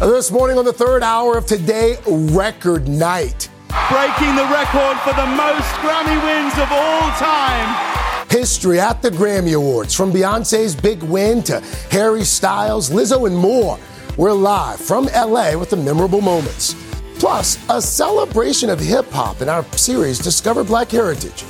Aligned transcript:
This 0.00 0.30
morning 0.30 0.56
on 0.56 0.64
the 0.64 0.72
third 0.72 1.02
hour 1.02 1.36
of 1.36 1.44
today, 1.44 1.98
record 2.06 2.88
night. 2.88 3.50
Breaking 3.90 4.34
the 4.34 4.48
record 4.50 4.98
for 5.00 5.12
the 5.12 5.26
most 5.26 5.68
Grammy 5.82 6.16
wins 6.24 6.54
of 6.54 6.72
all 6.72 7.10
time. 7.18 8.26
History 8.30 8.80
at 8.80 9.02
the 9.02 9.10
Grammy 9.10 9.54
Awards, 9.54 9.92
from 9.92 10.10
Beyonce's 10.10 10.74
big 10.74 11.02
win 11.02 11.42
to 11.42 11.60
Harry 11.90 12.24
Styles, 12.24 12.88
Lizzo, 12.88 13.26
and 13.26 13.36
more. 13.36 13.78
We're 14.16 14.32
live 14.32 14.80
from 14.80 15.04
LA 15.14 15.54
with 15.58 15.68
the 15.68 15.76
memorable 15.76 16.22
moments. 16.22 16.74
Plus, 17.18 17.58
a 17.68 17.82
celebration 17.82 18.70
of 18.70 18.80
hip 18.80 19.10
hop 19.10 19.42
in 19.42 19.50
our 19.50 19.64
series 19.76 20.18
Discover 20.18 20.64
Black 20.64 20.90
Heritage. 20.90 21.44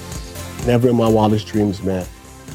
Never 0.66 0.88
in 0.88 0.96
my 0.96 1.08
wildest 1.08 1.46
dreams, 1.46 1.80
man. 1.84 2.04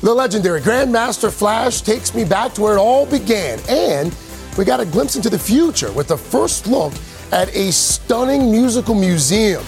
The 0.01 0.13
legendary 0.13 0.59
Grandmaster 0.59 1.31
Flash 1.31 1.79
takes 1.79 2.13
me 2.13 2.25
back 2.25 2.53
to 2.55 2.61
where 2.61 2.75
it 2.75 2.79
all 2.79 3.05
began, 3.05 3.59
and 3.69 4.13
we 4.57 4.65
got 4.65 4.79
a 4.79 4.85
glimpse 4.85 5.15
into 5.15 5.29
the 5.29 5.39
future 5.39 5.91
with 5.91 6.07
the 6.07 6.17
first 6.17 6.67
look 6.67 6.93
at 7.31 7.53
a 7.55 7.71
stunning 7.71 8.51
musical 8.51 8.95
museum. 8.95 9.63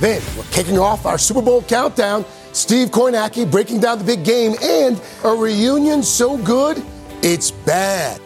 Then 0.00 0.22
we're 0.36 0.44
kicking 0.44 0.78
off 0.78 1.06
our 1.06 1.18
Super 1.18 1.42
Bowl 1.42 1.62
countdown. 1.62 2.24
Steve 2.52 2.88
Kornacki 2.88 3.50
breaking 3.50 3.80
down 3.80 3.98
the 3.98 4.04
big 4.04 4.24
game 4.24 4.54
and 4.62 5.00
a 5.24 5.30
reunion 5.30 6.02
so 6.02 6.38
good, 6.38 6.82
it's 7.22 7.50
bad. 7.50 8.20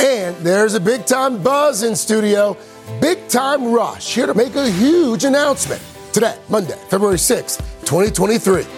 And 0.00 0.36
there's 0.36 0.74
a 0.74 0.80
big 0.80 1.06
time 1.06 1.42
buzz 1.42 1.82
in 1.82 1.94
studio. 1.94 2.56
Big 3.00 3.28
time 3.28 3.72
rush 3.72 4.14
here 4.14 4.26
to 4.26 4.34
make 4.34 4.54
a 4.56 4.70
huge 4.70 5.24
announcement. 5.24 5.82
Today, 6.12 6.38
Monday, 6.48 6.78
February 6.88 7.18
6th, 7.18 7.58
2023. 7.84 8.77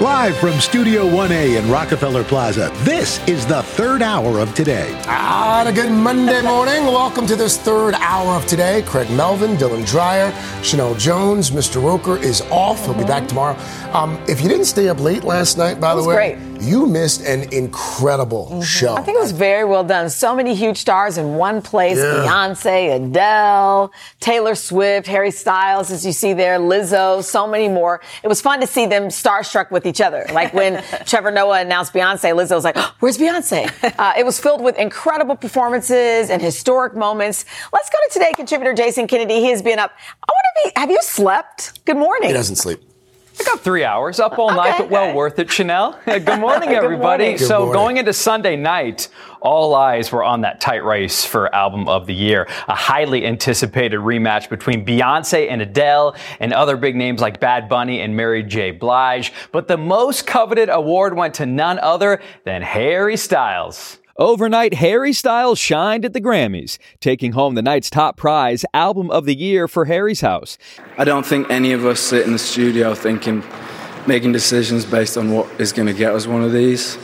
Live 0.00 0.38
from 0.38 0.60
Studio 0.60 1.08
1A 1.08 1.58
in 1.58 1.68
Rockefeller 1.68 2.22
Plaza, 2.22 2.70
this 2.84 3.18
is 3.26 3.44
the 3.44 3.64
third 3.64 4.00
hour 4.00 4.38
of 4.38 4.54
today. 4.54 4.92
Ah, 5.06 5.64
a 5.66 5.72
good 5.72 5.90
Monday 5.90 6.40
morning. 6.40 6.84
Welcome 6.84 7.26
to 7.26 7.34
this 7.34 7.58
third 7.58 7.94
hour 7.94 8.34
of 8.34 8.46
today. 8.46 8.82
Craig 8.82 9.10
Melvin, 9.10 9.56
Dylan 9.56 9.84
Dreyer, 9.84 10.30
Sheinelle 10.62 10.96
Jones, 10.96 11.50
Mr. 11.50 11.82
Roker 11.82 12.16
is 12.16 12.42
off. 12.42 12.84
He'll 12.84 12.94
be 12.94 13.02
back 13.02 13.26
tomorrow. 13.26 13.58
Um, 13.92 14.22
if 14.28 14.40
you 14.40 14.48
didn't 14.48 14.66
stay 14.66 14.88
up 14.88 15.00
late 15.00 15.24
last 15.24 15.58
night, 15.58 15.80
by 15.80 15.94
It 15.94 15.96
the 15.96 16.04
way, 16.04 16.14
great. 16.14 16.57
You 16.60 16.86
missed 16.86 17.22
an 17.24 17.52
incredible 17.52 18.62
show. 18.62 18.94
I 18.94 19.02
think 19.02 19.16
it 19.16 19.20
was 19.20 19.32
very 19.32 19.64
well 19.64 19.84
done. 19.84 20.10
So 20.10 20.34
many 20.34 20.54
huge 20.54 20.76
stars 20.78 21.18
in 21.18 21.34
one 21.36 21.62
place 21.62 21.98
Yeah. 21.98 22.24
Beyonce, 22.26 22.96
Adele, 22.96 23.92
Taylor 24.20 24.54
Swift, 24.54 25.06
Harry 25.06 25.30
Styles, 25.30 25.90
as 25.90 26.04
you 26.04 26.12
see 26.12 26.32
there, 26.32 26.58
Lizzo, 26.58 27.22
so 27.22 27.46
many 27.46 27.68
more. 27.68 28.00
It 28.22 28.28
was 28.28 28.40
fun 28.40 28.60
to 28.60 28.66
see 28.66 28.86
them 28.86 29.04
starstruck 29.04 29.70
with 29.70 29.86
each 29.86 30.00
other. 30.00 30.26
Like 30.32 30.52
when 30.54 30.82
Trevor 31.06 31.30
Noah 31.30 31.60
announced 31.60 31.92
Beyonce, 31.92 32.34
Lizzo 32.34 32.54
was 32.56 32.64
like, 32.64 32.76
"Oh, 32.76 32.94
Where's 33.00 33.18
Beyonce? 33.18 33.70
Uh, 33.98 34.12
it 34.16 34.24
was 34.24 34.38
filled 34.38 34.60
with 34.62 34.78
incredible 34.78 35.34
performances 35.34 36.30
and 36.30 36.40
historic 36.40 36.94
moments. 36.94 37.44
Let's 37.72 37.90
go 37.90 37.96
to 38.06 38.12
today 38.12 38.32
contributor 38.34 38.72
Jason 38.74 39.06
Kennedy. 39.08 39.40
He 39.40 39.50
has 39.50 39.60
been 39.60 39.78
up. 39.78 39.90
I 40.22 40.32
wonder 40.32 40.48
if 40.68 40.72
he, 40.74 40.80
have 40.80 40.90
you 40.90 40.98
slept? 41.02 41.84
Good 41.84 41.96
morning. 41.96 42.28
he 42.28 42.32
doesn't 42.34 42.56
sleep. 42.56 42.80
I 43.40 43.44
got 43.44 43.60
three 43.60 43.84
hours 43.84 44.18
up 44.20 44.38
all 44.38 44.50
night, 44.52 44.74
Okay, 44.74 44.82
but 44.84 44.90
well 44.90 45.04
okay. 45.04 45.14
worth 45.14 45.38
it, 45.38 45.48
Sheinelle. 45.48 45.96
Good 46.24 46.40
morning, 46.40 46.70
Good 46.70 46.82
everybody. 46.84 47.24
morning. 47.24 47.38
So, 47.38 47.58
morning. 47.60 47.72
going 47.72 47.96
into 47.98 48.12
Sunday 48.12 48.56
night, 48.56 49.08
all 49.40 49.74
eyes 49.74 50.10
were 50.10 50.24
on 50.24 50.40
that 50.40 50.60
tight 50.60 50.84
race 50.84 51.24
for 51.24 51.54
Album 51.54 51.88
of 51.88 52.06
the 52.06 52.14
Year. 52.14 52.48
A 52.66 52.74
highly 52.74 53.24
anticipated 53.24 54.00
rematch 54.00 54.48
between 54.48 54.84
Beyonce 54.84 55.48
and 55.48 55.62
Adele 55.62 56.16
and 56.40 56.52
other 56.52 56.76
big 56.76 56.96
names 56.96 57.20
like 57.20 57.38
Bad 57.38 57.68
Bunny 57.68 58.00
and 58.00 58.16
Mary 58.16 58.42
J. 58.42 58.72
Blige. 58.72 59.32
But 59.52 59.68
the 59.68 59.76
most 59.76 60.26
coveted 60.26 60.68
award 60.68 61.14
went 61.14 61.34
to 61.34 61.46
none 61.46 61.78
other 61.78 62.20
than 62.44 62.62
Harry 62.62 63.16
Styles. 63.16 63.97
Overnight, 64.20 64.74
Harry 64.74 65.12
Styles 65.12 65.60
shined 65.60 66.04
at 66.04 66.12
the 66.12 66.20
Grammys, 66.20 66.78
taking 66.98 67.32
home 67.32 67.54
the 67.54 67.62
night's 67.62 67.88
top 67.88 68.16
prize, 68.16 68.64
Album 68.74 69.12
of 69.12 69.26
the 69.26 69.34
Year 69.36 69.68
for 69.68 69.84
Harry's 69.84 70.22
House. 70.22 70.58
I 70.96 71.04
don't 71.04 71.24
think 71.24 71.48
any 71.50 71.70
of 71.70 71.86
us 71.86 72.00
sit 72.00 72.26
in 72.26 72.32
the 72.32 72.38
studio 72.40 72.96
thinking, 72.96 73.44
making 74.08 74.32
decisions 74.32 74.84
based 74.84 75.16
on 75.16 75.30
what 75.30 75.48
is 75.60 75.72
going 75.72 75.86
to 75.86 75.94
get 75.94 76.12
us 76.16 76.26
one 76.26 76.42
of 76.42 76.50
these. 76.50 76.98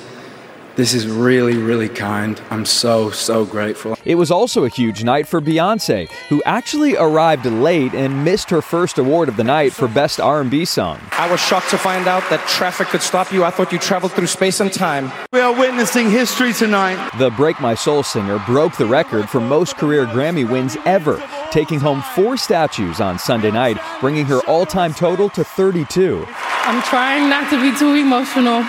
This 0.77 0.93
is 0.93 1.07
really, 1.07 1.57
really 1.57 1.89
kind. 1.89 2.41
I'm 2.51 2.65
so, 2.65 3.11
so 3.11 3.45
grateful. 3.45 3.97
It 4.05 4.17
was 4.17 4.33
also 4.33 4.65
a 4.65 4.69
huge 4.69 5.05
night 5.05 5.29
for 5.29 5.41
Beyonce, 5.41 6.11
who 6.29 6.43
actually 6.45 6.97
arrived 6.97 7.47
late 7.47 7.95
and 7.95 8.25
missed 8.25 8.51
her 8.51 8.61
first 8.61 8.99
award 8.99 9.29
of 9.29 9.37
the 9.37 9.45
night 9.45 9.73
for 9.73 9.87
Best 9.87 10.19
R&B 10.19 10.65
Song. 10.65 11.01
I 11.13 11.31
was 11.31 11.39
shocked 11.39 11.71
to 11.71 11.79
find 11.79 12.09
out 12.09 12.29
that 12.29 12.45
traffic 12.49 12.89
could 12.89 13.03
stop 13.03 13.33
you. 13.33 13.45
I 13.45 13.51
thought 13.51 13.71
you 13.71 13.79
traveled 13.79 14.13
through 14.15 14.27
space 14.27 14.59
and 14.59 14.73
time. 14.73 15.13
We 15.33 15.39
are 15.39 15.57
witnessing 15.57 16.11
history 16.11 16.53
tonight. 16.53 17.19
The 17.19 17.31
Break 17.31 17.61
My 17.61 17.77
Soul 17.77 18.03
singer 18.03 18.43
broke 18.45 18.77
the 18.77 18.87
record 18.87 19.29
for 19.29 19.41
most 19.41 19.77
career 19.77 20.07
Grammy 20.07 20.49
wins 20.49 20.77
ever, 20.87 21.23
taking 21.53 21.79
home 21.79 22.03
four 22.17 22.37
statues 22.37 23.01
on 23.01 23.21
Sunday 23.21 23.53
night, 23.53 23.79
bringing 24.01 24.27
her 24.27 24.41
all-time 24.49 24.93
total 24.93 25.29
to 25.31 25.45
32. 25.45 26.27
I'm 26.29 26.83
trying 26.83 27.31
not 27.31 27.49
to 27.51 27.61
be 27.61 27.79
too 27.79 27.95
emotional. 27.95 28.65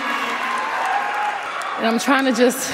And 1.78 1.86
I'm 1.86 1.98
trying 1.98 2.24
to 2.24 2.32
just 2.32 2.72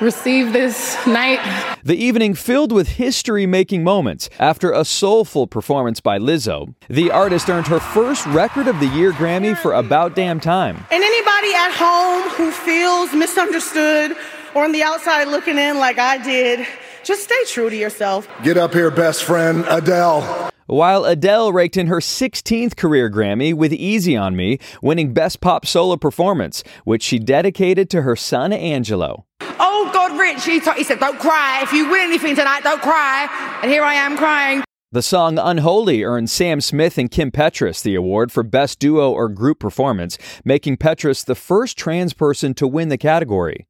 receive 0.00 0.52
this 0.52 0.96
night. 1.06 1.40
The 1.84 1.94
evening 1.94 2.34
filled 2.34 2.72
with 2.72 2.88
history 2.88 3.44
making 3.44 3.84
moments. 3.84 4.30
After 4.38 4.72
a 4.72 4.84
soulful 4.84 5.46
performance 5.46 6.00
by 6.00 6.18
Lizzo, 6.18 6.74
the 6.88 7.10
artist 7.10 7.50
earned 7.50 7.66
her 7.66 7.80
first 7.80 8.24
Record 8.26 8.66
of 8.66 8.80
the 8.80 8.86
Year 8.86 9.12
Grammy 9.12 9.54
for 9.56 9.74
About 9.74 10.16
Damn 10.16 10.40
Time. 10.40 10.76
And 10.90 11.04
anybody 11.04 11.52
at 11.54 11.72
home 11.74 12.30
who 12.30 12.50
feels 12.50 13.12
misunderstood 13.12 14.16
or 14.54 14.64
on 14.64 14.72
the 14.72 14.82
outside 14.82 15.28
looking 15.28 15.58
in 15.58 15.78
like 15.78 15.98
I 15.98 16.16
did, 16.16 16.66
just 17.02 17.24
stay 17.24 17.44
true 17.46 17.68
to 17.68 17.76
yourself. 17.76 18.26
Get 18.42 18.56
up 18.56 18.72
here, 18.72 18.90
best 18.90 19.24
friend, 19.24 19.66
Adele. 19.68 20.50
While 20.66 21.04
Adele 21.04 21.52
raked 21.52 21.76
in 21.76 21.88
her 21.88 21.98
16th 21.98 22.74
career 22.76 23.10
Grammy 23.10 23.52
with 23.52 23.72
Easy 23.72 24.16
on 24.16 24.34
Me, 24.34 24.58
winning 24.80 25.12
Best 25.12 25.42
Pop 25.42 25.66
Solo 25.66 25.96
Performance, 25.96 26.64
which 26.84 27.02
she 27.02 27.18
dedicated 27.18 27.90
to 27.90 28.02
her 28.02 28.16
son 28.16 28.50
Angelo. 28.50 29.26
Oh, 29.40 29.90
God, 29.92 30.18
Rich, 30.18 30.46
he, 30.46 30.60
t- 30.60 30.72
he 30.76 30.84
said, 30.84 31.00
don't 31.00 31.18
cry. 31.18 31.60
If 31.62 31.72
you 31.74 31.90
win 31.90 32.00
anything 32.00 32.34
tonight, 32.34 32.62
don't 32.62 32.80
cry. 32.80 33.58
And 33.62 33.70
here 33.70 33.82
I 33.82 33.94
am 33.94 34.16
crying. 34.16 34.64
The 34.90 35.02
song 35.02 35.38
Unholy 35.38 36.02
earned 36.02 36.30
Sam 36.30 36.62
Smith 36.62 36.96
and 36.96 37.10
Kim 37.10 37.30
Petras 37.30 37.82
the 37.82 37.94
award 37.94 38.32
for 38.32 38.42
Best 38.42 38.78
Duo 38.78 39.10
or 39.10 39.28
Group 39.28 39.58
Performance, 39.58 40.16
making 40.46 40.78
Petras 40.78 41.26
the 41.26 41.34
first 41.34 41.76
trans 41.76 42.14
person 42.14 42.54
to 42.54 42.66
win 42.66 42.88
the 42.88 42.96
category. 42.96 43.66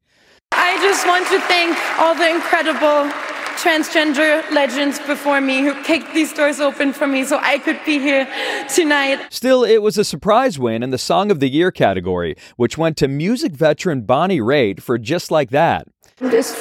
I 0.52 0.76
just 0.76 1.06
want 1.06 1.26
to 1.28 1.40
thank 1.48 1.76
all 1.98 2.14
the 2.14 2.28
incredible 2.28 3.33
transgender 3.54 4.48
legends 4.50 4.98
before 5.00 5.40
me 5.40 5.62
who 5.62 5.74
kicked 5.82 6.12
these 6.14 6.32
doors 6.32 6.60
open 6.60 6.92
for 6.92 7.06
me 7.06 7.24
so 7.24 7.38
I 7.40 7.58
could 7.58 7.80
be 7.84 7.98
here 7.98 8.28
tonight. 8.74 9.20
Still, 9.30 9.64
it 9.64 9.82
was 9.82 9.98
a 9.98 10.04
surprise 10.04 10.58
win 10.58 10.82
in 10.82 10.90
the 10.90 10.98
Song 10.98 11.30
of 11.30 11.40
the 11.40 11.48
Year 11.48 11.70
category, 11.70 12.36
which 12.56 12.76
went 12.78 12.96
to 12.98 13.08
music 13.08 13.52
veteran 13.52 14.02
Bonnie 14.02 14.40
Raitt 14.40 14.80
for 14.80 14.98
Just 14.98 15.30
Like 15.30 15.50
That. 15.50 15.86
I'm 16.20 16.30
just 16.30 16.54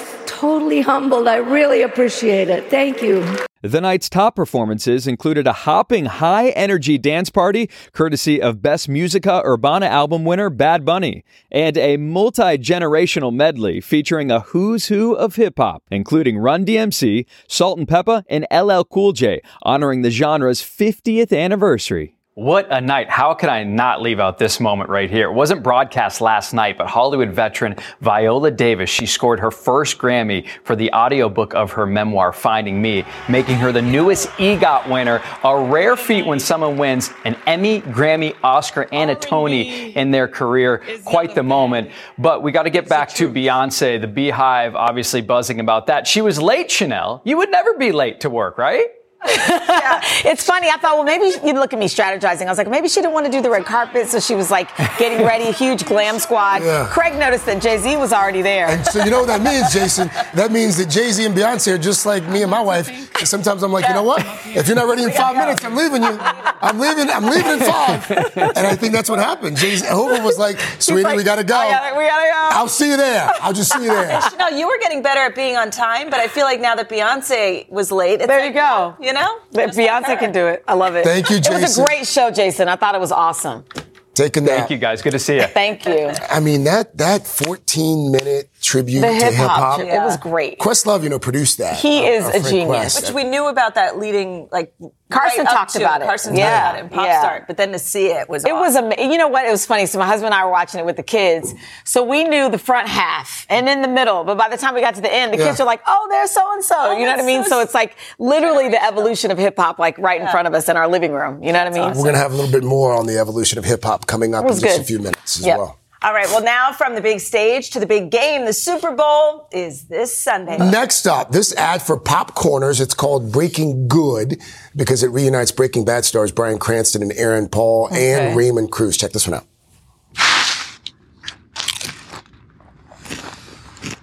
totally 0.43 0.81
humbled. 0.81 1.25
I 1.25 1.37
really 1.37 1.83
appreciate 1.83 2.49
it. 2.49 2.69
Thank 2.69 3.01
you. 3.01 3.25
The 3.61 3.79
night's 3.79 4.09
top 4.09 4.35
performances 4.35 5.07
included 5.07 5.47
a 5.47 5.53
hopping 5.53 6.03
high 6.03 6.49
energy 6.49 6.97
dance 6.97 7.29
party, 7.29 7.69
courtesy 7.93 8.41
of 8.41 8.61
Best 8.61 8.89
Musica 8.89 9.41
Urbana 9.45 9.85
album 9.85 10.25
winner 10.25 10.49
Bad 10.49 10.83
Bunny, 10.83 11.23
and 11.49 11.77
a 11.77 11.95
multi 11.95 12.57
generational 12.57 13.33
medley 13.33 13.79
featuring 13.79 14.31
a 14.31 14.41
who's 14.41 14.87
who 14.87 15.13
of 15.13 15.37
hip 15.37 15.53
hop, 15.55 15.81
including 15.89 16.37
Run 16.37 16.65
DMC, 16.65 17.25
Salt 17.47 17.79
and 17.79 17.87
Peppa, 17.87 18.25
and 18.29 18.45
LL 18.51 18.83
Cool 18.83 19.13
J, 19.13 19.39
honoring 19.61 20.01
the 20.01 20.11
genre's 20.11 20.61
50th 20.61 21.31
anniversary. 21.31 22.17
What 22.35 22.65
a 22.71 22.81
night. 22.81 23.11
How 23.11 23.35
could 23.35 23.49
I 23.49 23.63
not 23.63 24.01
leave 24.01 24.19
out 24.19 24.39
this 24.39 24.59
moment 24.59 24.89
right 24.89 25.07
here? 25.07 25.29
It 25.29 25.33
wasn't 25.33 25.61
broadcast 25.61 26.19
last 26.19 26.51
night, 26.51 26.79
but 26.79 26.87
Hollywood 26.87 27.29
veteran 27.29 27.75
Viola 28.01 28.49
Davis, 28.49 28.89
she 28.89 29.05
scored 29.05 29.39
her 29.39 29.51
first 29.51 29.99
Grammy 29.99 30.47
for 30.63 30.75
the 30.75 30.91
audiobook 30.93 31.53
of 31.53 31.73
her 31.73 31.85
memoir, 31.85 32.33
Finding 32.33 32.81
Me, 32.81 33.05
making 33.29 33.57
her 33.57 33.71
the 33.71 33.83
newest 33.83 34.29
EGOT 34.39 34.89
winner, 34.89 35.21
a 35.43 35.63
rare 35.63 35.95
feat 35.95 36.25
when 36.25 36.39
someone 36.39 36.75
wins 36.75 37.11
an 37.23 37.37
Emmy, 37.45 37.81
Grammy, 37.81 38.35
Oscar, 38.43 38.87
and 38.91 39.11
a 39.11 39.15
Tony 39.15 39.91
in 39.95 40.09
their 40.09 40.27
career. 40.27 40.81
Quite 41.05 41.35
the 41.35 41.43
moment. 41.43 41.91
But 42.17 42.41
we 42.41 42.51
got 42.51 42.63
to 42.63 42.71
get 42.71 42.89
back 42.89 43.09
to 43.09 43.29
Beyonce, 43.29 44.01
the 44.01 44.07
Beehive 44.07 44.73
obviously 44.73 45.21
buzzing 45.21 45.59
about 45.59 45.85
that. 45.85 46.07
She 46.07 46.21
was 46.21 46.41
late, 46.41 46.69
Sheinelle. 46.69 47.21
You 47.25 47.37
would 47.37 47.51
never 47.51 47.75
be 47.75 47.91
late 47.91 48.21
to 48.21 48.31
work, 48.31 48.57
right? 48.57 48.87
Yeah. 49.25 50.01
It's 50.25 50.43
funny. 50.43 50.69
I 50.69 50.77
thought, 50.77 50.95
well, 50.95 51.03
maybe 51.03 51.35
you'd 51.45 51.55
look 51.55 51.73
at 51.73 51.79
me 51.79 51.87
strategizing. 51.87 52.45
I 52.45 52.49
was 52.49 52.57
like, 52.57 52.69
maybe 52.69 52.87
she 52.87 53.01
didn't 53.01 53.13
want 53.13 53.25
to 53.25 53.31
do 53.31 53.41
the 53.41 53.49
red 53.49 53.65
carpet, 53.65 54.07
so 54.07 54.19
she 54.19 54.35
was 54.35 54.49
like 54.49 54.75
getting 54.97 55.25
ready, 55.25 55.45
a 55.45 55.51
huge 55.51 55.85
glam 55.85 56.19
squad. 56.19 56.63
Yeah. 56.63 56.87
Craig 56.89 57.15
noticed 57.15 57.45
that 57.45 57.61
Jay 57.61 57.77
Z 57.77 57.97
was 57.97 58.13
already 58.13 58.41
there. 58.41 58.67
And 58.67 58.85
so 58.85 59.03
you 59.03 59.11
know 59.11 59.19
what 59.19 59.27
that 59.27 59.41
means, 59.41 59.71
Jason? 59.73 60.09
That 60.33 60.51
means 60.51 60.77
that 60.77 60.89
Jay 60.89 61.11
Z 61.11 61.25
and 61.25 61.35
Beyonce 61.35 61.73
are 61.73 61.77
just 61.77 62.05
like 62.05 62.23
me 62.27 62.41
and 62.41 62.51
my 62.51 62.61
wife. 62.61 62.87
And 63.19 63.27
sometimes 63.27 63.63
I'm 63.63 63.71
like, 63.71 63.87
you 63.87 63.93
know 63.93 64.03
what? 64.03 64.25
If 64.45 64.67
you're 64.67 64.75
not 64.75 64.87
ready 64.87 65.03
in 65.03 65.11
five 65.11 65.35
minutes, 65.35 65.63
I'm 65.63 65.75
leaving 65.75 66.03
you. 66.03 66.17
I'm 66.19 66.79
leaving. 66.79 67.09
I'm 67.09 67.25
leaving 67.25 67.51
in 67.53 67.59
five. 67.59 68.11
And 68.37 68.67
I 68.67 68.75
think 68.75 68.93
that's 68.93 69.09
what 69.09 69.19
happened. 69.19 69.57
Jay 69.57 69.75
Z 69.75 69.85
Hoover 69.89 70.23
was 70.23 70.37
like, 70.37 70.59
sweetie, 70.79 71.03
like, 71.03 71.17
we 71.17 71.23
gotta 71.23 71.43
go. 71.43 71.55
Oh, 71.55 71.69
gotta, 71.69 71.97
we 71.97 72.05
gotta 72.05 72.25
go. 72.25 72.57
I'll 72.57 72.67
see 72.67 72.89
you 72.89 72.97
there. 72.97 73.31
I'll 73.41 73.53
just 73.53 73.71
see 73.71 73.83
you 73.83 73.89
there. 73.89 74.21
No, 74.37 74.47
you 74.49 74.67
were 74.67 74.77
getting 74.79 75.01
better 75.01 75.21
at 75.21 75.35
being 75.35 75.55
on 75.57 75.69
time, 75.71 76.09
but 76.09 76.19
I 76.19 76.27
feel 76.27 76.43
like 76.43 76.59
now 76.59 76.75
that 76.75 76.89
Beyonce 76.89 77.69
was 77.69 77.91
late, 77.91 78.19
there 78.19 78.39
like, 78.39 78.47
you 78.47 78.53
go. 78.53 78.95
You 78.99 79.12
know. 79.13 79.39
Beyonce 79.53 80.17
can 80.19 80.31
do 80.31 80.47
it. 80.47 80.63
I 80.67 80.73
love 80.73 80.95
it. 80.95 81.03
Thank 81.05 81.29
you, 81.29 81.37
Jason. 81.37 81.55
It 81.55 81.61
was 81.61 81.77
a 81.77 81.83
great 81.83 82.07
show, 82.07 82.31
Jason. 82.31 82.67
I 82.67 82.75
thought 82.75 82.95
it 82.95 83.01
was 83.01 83.11
awesome. 83.11 83.65
Taking 84.13 84.45
that. 84.45 84.57
Thank 84.59 84.69
you, 84.69 84.77
guys. 84.77 85.01
Good 85.01 85.11
to 85.11 85.19
see 85.19 85.37
you. 85.37 85.43
Thank 85.47 85.85
you. 85.87 86.11
I 86.29 86.39
mean 86.39 86.65
that 86.65 86.97
that 86.97 87.25
14 87.25 88.11
minute 88.11 88.49
tribute 88.63 89.01
the 89.01 89.07
to 89.07 89.13
hip 89.13 89.33
hop. 89.35 89.79
It 89.79 89.99
was 89.99 90.17
great. 90.17 90.57
Questlove, 90.59 91.03
you 91.03 91.09
know, 91.09 91.19
produced 91.19 91.57
that. 91.59 91.77
He 91.77 91.99
uh, 92.05 92.11
is 92.11 92.25
uh, 92.25 92.31
a 92.35 92.49
genius. 92.49 92.99
Which 92.99 93.11
we 93.11 93.23
knew 93.23 93.47
about 93.47 93.75
that 93.75 93.99
leading, 93.99 94.47
like 94.51 94.73
Carson 95.11 95.45
right 95.45 95.53
talked 95.53 95.75
about 95.75 96.01
it. 96.01 96.05
Carson 96.05 96.35
yeah. 96.35 96.49
talked 96.49 96.63
about 96.63 96.79
it 96.79 96.83
in 96.83 96.89
Pop 96.89 97.05
yeah. 97.05 97.19
Start, 97.19 97.47
but 97.47 97.57
then 97.57 97.71
to 97.73 97.79
see 97.79 98.07
it 98.07 98.27
was 98.29 98.45
it 98.45 98.51
awesome. 98.51 98.59
was 98.61 98.75
amazing. 98.75 99.11
You 99.11 99.17
know 99.17 99.27
what? 99.27 99.45
It 99.45 99.51
was 99.51 99.65
funny. 99.65 99.85
So 99.85 99.99
my 99.99 100.07
husband 100.07 100.33
and 100.33 100.35
I 100.35 100.45
were 100.45 100.51
watching 100.51 100.79
it 100.79 100.85
with 100.85 100.95
the 100.95 101.03
kids, 101.03 101.53
so 101.83 102.03
we 102.03 102.23
knew 102.23 102.49
the 102.49 102.57
front 102.57 102.87
half 102.87 103.45
and 103.49 103.69
in 103.69 103.81
the 103.81 103.87
middle. 103.87 104.23
But 104.23 104.37
by 104.37 104.49
the 104.49 104.57
time 104.57 104.73
we 104.73 104.81
got 104.81 104.95
to 104.95 105.01
the 105.01 105.13
end, 105.13 105.33
the 105.33 105.37
Yeah. 105.37 105.47
kids 105.49 105.59
are 105.59 105.65
like, 105.67 105.81
"Oh, 105.85 106.07
there's 106.09 106.31
so 106.31 106.51
and 106.53 106.63
so." 106.63 106.75
Oh, 106.77 106.97
you 106.97 107.05
know 107.05 107.11
what 107.11 107.19
I 107.19 107.25
mean? 107.25 107.43
so 107.43 107.49
So 107.53 107.59
it's 107.59 107.75
like 107.75 107.97
literally 108.17 108.69
the 108.69 108.83
evolution 108.83 109.29
of 109.29 109.37
hip 109.37 109.55
hop, 109.57 109.77
like 109.77 109.97
right 109.99 110.19
in 110.19 110.27
front 110.29 110.47
of 110.47 110.53
us 110.55 110.69
in 110.69 110.77
our 110.77 110.87
living 110.87 111.11
room. 111.11 111.43
You 111.43 111.51
know 111.51 111.63
what 111.63 111.67
I 111.67 111.75
mean? 111.75 111.97
We're 111.97 112.05
gonna 112.05 112.17
have 112.17 112.31
a 112.31 112.35
little 112.35 112.51
bit 112.51 112.63
more 112.63 112.93
on 112.93 113.05
the 113.05 113.19
evolution 113.19 113.59
of 113.59 113.65
hip 113.65 113.83
hop 113.83 114.07
coming 114.07 114.33
up 114.33 114.43
in 114.45 114.49
just 114.49 114.63
good. 114.63 114.81
a 114.81 114.83
few 114.83 114.97
minutes 114.99 115.39
as 115.39 115.45
Yep. 115.45 115.57
well. 115.59 115.79
All 116.03 116.13
right. 116.13 116.27
Well, 116.27 116.43
now 116.43 116.73
from 116.73 116.95
the 116.95 117.01
big 117.01 117.21
stage 117.21 117.69
to 117.71 117.79
the 117.79 117.85
big 117.85 118.11
game, 118.11 118.45
the 118.45 118.51
Super 118.51 118.91
Bowl 118.91 119.47
is 119.53 119.85
this 119.85 120.13
Sunday. 120.13 120.57
Next 120.57 121.07
up, 121.07 121.31
this 121.31 121.55
ad 121.55 121.81
for 121.81 121.97
Pop 121.97 122.35
Corners. 122.35 122.81
It's 122.81 122.93
called 122.93 123.31
Breaking 123.31 123.87
Good 123.87 124.41
because 124.75 125.01
it 125.01 125.07
reunites 125.07 125.53
Breaking 125.53 125.85
Bad 125.85 126.03
stars 126.03 126.33
Bryan 126.33 126.59
Cranston 126.59 127.01
and 127.01 127.13
Aaron 127.13 127.47
Paul 127.47 127.87
and 127.93 128.35
Raymond 128.35 128.69
Cruz. 128.69 128.97
Check 128.97 129.11
this 129.11 129.25
one 129.25 129.35
out. 129.35 129.45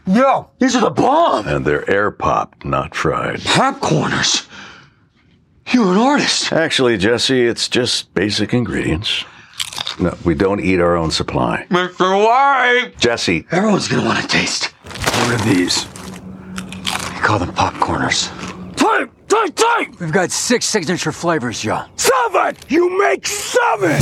Yo, 0.07 0.51
these 0.59 0.75
are 0.75 0.81
the 0.81 0.91
bomb. 0.91 1.47
And 1.47 1.65
they're 1.67 1.89
air 1.89 2.11
popped, 2.11 2.65
not 2.65 2.95
fried. 2.95 3.41
Popcorners. 3.41 4.49
You're 5.73 5.93
an 5.93 5.99
artist. 5.99 6.51
Actually, 6.51 6.97
Jesse, 6.97 7.47
it's 7.47 7.69
just 7.69 8.13
basic 8.15 8.53
ingredients. 8.53 9.25
No, 9.99 10.17
we 10.25 10.35
don't 10.35 10.61
eat 10.61 10.81
our 10.81 10.97
own 10.97 11.11
supply. 11.11 11.67
Mr. 11.71 12.25
White. 12.25 12.93
Jesse. 12.99 13.47
Everyone's 13.51 13.89
gonna 13.89 14.05
want 14.05 14.21
to 14.21 14.29
taste. 14.29 14.67
What 14.85 15.41
are 15.41 15.45
these? 15.55 15.87
We 15.87 17.21
call 17.27 17.39
them 17.39 17.53
popcorners. 17.53 18.29
Type, 18.77 19.11
type, 19.29 19.55
type. 19.55 20.01
We've 20.01 20.13
got 20.13 20.31
six 20.31 20.67
signature 20.67 21.13
flavors, 21.13 21.61
Joe. 21.61 21.85
Seven. 21.97 22.57
You 22.69 22.99
make 22.99 23.27
seven. 23.27 24.01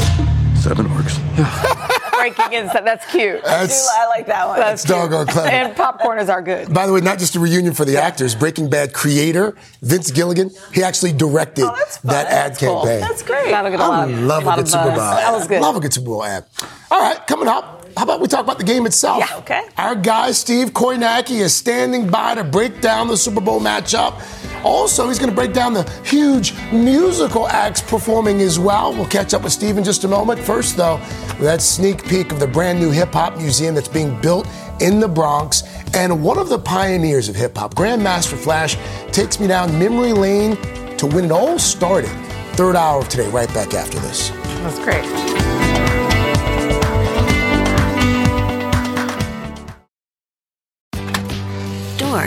Seven 0.56 0.92
works. 0.94 1.18
Breaking 2.18 2.52
in, 2.52 2.66
that's 2.66 3.06
cute. 3.10 3.42
That's- 3.44 3.88
I 3.92 4.06
like 4.06 4.26
that 4.26 4.48
one. 4.48 4.58
That's 4.58 4.84
doggone 4.84 5.26
clever. 5.26 5.48
And 5.48 5.74
popcorners 5.74 6.28
are 6.28 6.42
good. 6.42 6.72
By 6.72 6.86
the 6.86 6.92
way, 6.92 7.00
not 7.00 7.18
just 7.18 7.36
a 7.36 7.40
reunion 7.40 7.74
for 7.74 7.84
the 7.84 7.96
actors. 8.02 8.34
Breaking 8.34 8.68
Bad 8.68 8.92
creator 8.92 9.56
Vince 9.82 10.10
Gilligan, 10.10 10.50
he 10.72 10.82
actually 10.82 11.12
directed 11.12 11.64
oh, 11.64 11.84
that 12.04 12.26
ad 12.26 12.58
cool. 12.58 12.80
campaign. 12.82 13.00
That's 13.00 13.22
great. 13.22 13.50
That'll 13.50 13.70
get 13.70 13.80
a 13.80 13.82
lot 13.82 14.08
I 14.08 14.12
of, 14.12 14.20
love 14.22 14.42
a 14.42 14.46
lot 14.46 14.56
good 14.56 14.62
of 14.62 14.68
Super 14.70 14.84
Bowl. 14.84 14.96
buzz. 14.96 15.18
ad. 15.18 15.24
That 15.24 15.32
was 15.32 15.46
good. 15.48 15.60
Love 15.62 15.76
a 15.76 15.80
good 15.80 15.92
Super 15.94 16.06
Bowl 16.06 16.24
ad. 16.24 16.44
All 16.90 17.00
right, 17.00 17.26
coming 17.26 17.48
up. 17.48 17.77
How 17.96 18.04
about 18.04 18.20
we 18.20 18.28
talk 18.28 18.44
about 18.44 18.58
the 18.58 18.64
game 18.64 18.86
itself? 18.86 19.18
Yeah, 19.18 19.38
okay. 19.38 19.62
Our 19.76 19.94
guy 19.94 20.30
Steve 20.32 20.68
Kornacki 20.70 21.40
is 21.40 21.54
standing 21.54 22.08
by 22.08 22.34
to 22.34 22.44
break 22.44 22.80
down 22.80 23.08
the 23.08 23.16
Super 23.16 23.40
Bowl 23.40 23.60
matchup. 23.60 24.22
Also, 24.64 25.08
he's 25.08 25.18
going 25.18 25.30
to 25.30 25.34
break 25.34 25.52
down 25.52 25.72
the 25.72 25.88
huge 26.04 26.52
musical 26.72 27.46
acts 27.48 27.80
performing 27.80 28.40
as 28.40 28.58
well. 28.58 28.92
We'll 28.92 29.06
catch 29.06 29.34
up 29.34 29.42
with 29.42 29.52
Steve 29.52 29.78
in 29.78 29.84
just 29.84 30.04
a 30.04 30.08
moment. 30.08 30.40
First, 30.40 30.76
though, 30.76 30.98
that 31.40 31.62
sneak 31.62 32.04
peek 32.04 32.32
of 32.32 32.40
the 32.40 32.46
brand 32.46 32.80
new 32.80 32.90
hip 32.90 33.12
hop 33.12 33.36
museum 33.36 33.74
that's 33.74 33.88
being 33.88 34.20
built 34.20 34.48
in 34.80 35.00
the 35.00 35.08
Bronx. 35.08 35.62
And 35.94 36.22
one 36.22 36.38
of 36.38 36.48
the 36.48 36.58
pioneers 36.58 37.28
of 37.28 37.36
hip 37.36 37.56
hop, 37.56 37.74
Grandmaster 37.74 38.36
Flash, 38.36 38.76
takes 39.12 39.38
me 39.38 39.46
down 39.46 39.78
memory 39.78 40.12
lane 40.12 40.56
to 40.96 41.06
when 41.06 41.24
it 41.24 41.32
all 41.32 41.58
started. 41.58 42.10
Third 42.52 42.74
hour 42.74 43.00
of 43.00 43.08
today, 43.08 43.28
right 43.30 43.52
back 43.54 43.74
after 43.74 43.98
this. 44.00 44.30
That's 44.30 44.78
great. 44.80 45.57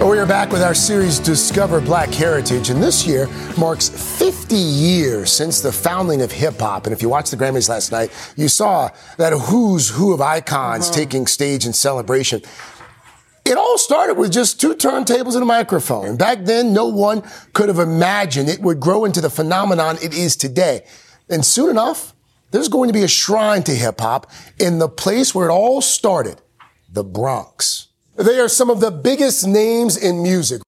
We 0.00 0.18
are 0.18 0.26
back 0.26 0.50
with 0.50 0.62
our 0.62 0.74
series 0.74 1.18
Discover 1.18 1.82
Black 1.82 2.08
Heritage, 2.08 2.70
and 2.70 2.82
this 2.82 3.06
year 3.06 3.28
marks 3.58 3.90
50 4.18 4.56
years 4.56 5.30
since 5.30 5.60
the 5.60 5.70
founding 5.70 6.22
of 6.22 6.32
hip 6.32 6.58
hop. 6.58 6.86
And 6.86 6.94
if 6.94 7.02
you 7.02 7.10
watched 7.10 7.30
the 7.30 7.36
Grammys 7.36 7.68
last 7.68 7.92
night, 7.92 8.10
you 8.34 8.48
saw 8.48 8.88
that 9.18 9.34
who's 9.34 9.90
who 9.90 10.14
of 10.14 10.22
icons 10.22 10.88
uh-huh. 10.88 10.94
taking 10.94 11.26
stage 11.26 11.66
in 11.66 11.74
celebration. 11.74 12.40
It 13.44 13.58
all 13.58 13.76
started 13.76 14.14
with 14.14 14.32
just 14.32 14.58
two 14.58 14.74
turntables 14.74 15.34
and 15.34 15.42
a 15.42 15.46
microphone. 15.46 16.06
And 16.06 16.18
back 16.18 16.44
then, 16.44 16.72
no 16.72 16.86
one 16.86 17.22
could 17.52 17.68
have 17.68 17.78
imagined 17.78 18.48
it 18.48 18.60
would 18.60 18.80
grow 18.80 19.04
into 19.04 19.20
the 19.20 19.30
phenomenon 19.30 19.96
it 20.02 20.14
is 20.14 20.34
today. 20.34 20.86
And 21.28 21.44
soon 21.44 21.70
enough, 21.70 22.14
there's 22.50 22.68
going 22.68 22.88
to 22.88 22.94
be 22.94 23.02
a 23.02 23.08
shrine 23.08 23.62
to 23.64 23.72
hip 23.72 24.00
hop 24.00 24.30
in 24.58 24.78
the 24.78 24.88
place 24.88 25.34
where 25.34 25.48
it 25.48 25.52
all 25.52 25.82
started, 25.82 26.40
the 26.90 27.04
Bronx. 27.04 27.89
They 28.20 28.38
are 28.38 28.48
some 28.48 28.68
of 28.68 28.80
the 28.80 28.90
biggest 28.90 29.46
names 29.46 29.96
in 29.96 30.22
music. 30.22 30.60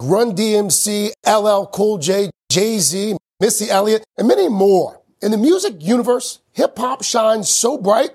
Run 0.00 0.34
DMC, 0.34 1.12
LL 1.26 1.66
Cool 1.66 1.98
J, 1.98 2.30
Jay-Z, 2.50 3.18
Missy 3.38 3.68
Elliott, 3.68 4.04
and 4.16 4.26
many 4.26 4.48
more. 4.48 5.02
In 5.20 5.30
the 5.30 5.36
music 5.36 5.74
universe, 5.80 6.40
hip 6.52 6.78
hop 6.78 7.04
shines 7.04 7.50
so 7.50 7.76
bright, 7.76 8.12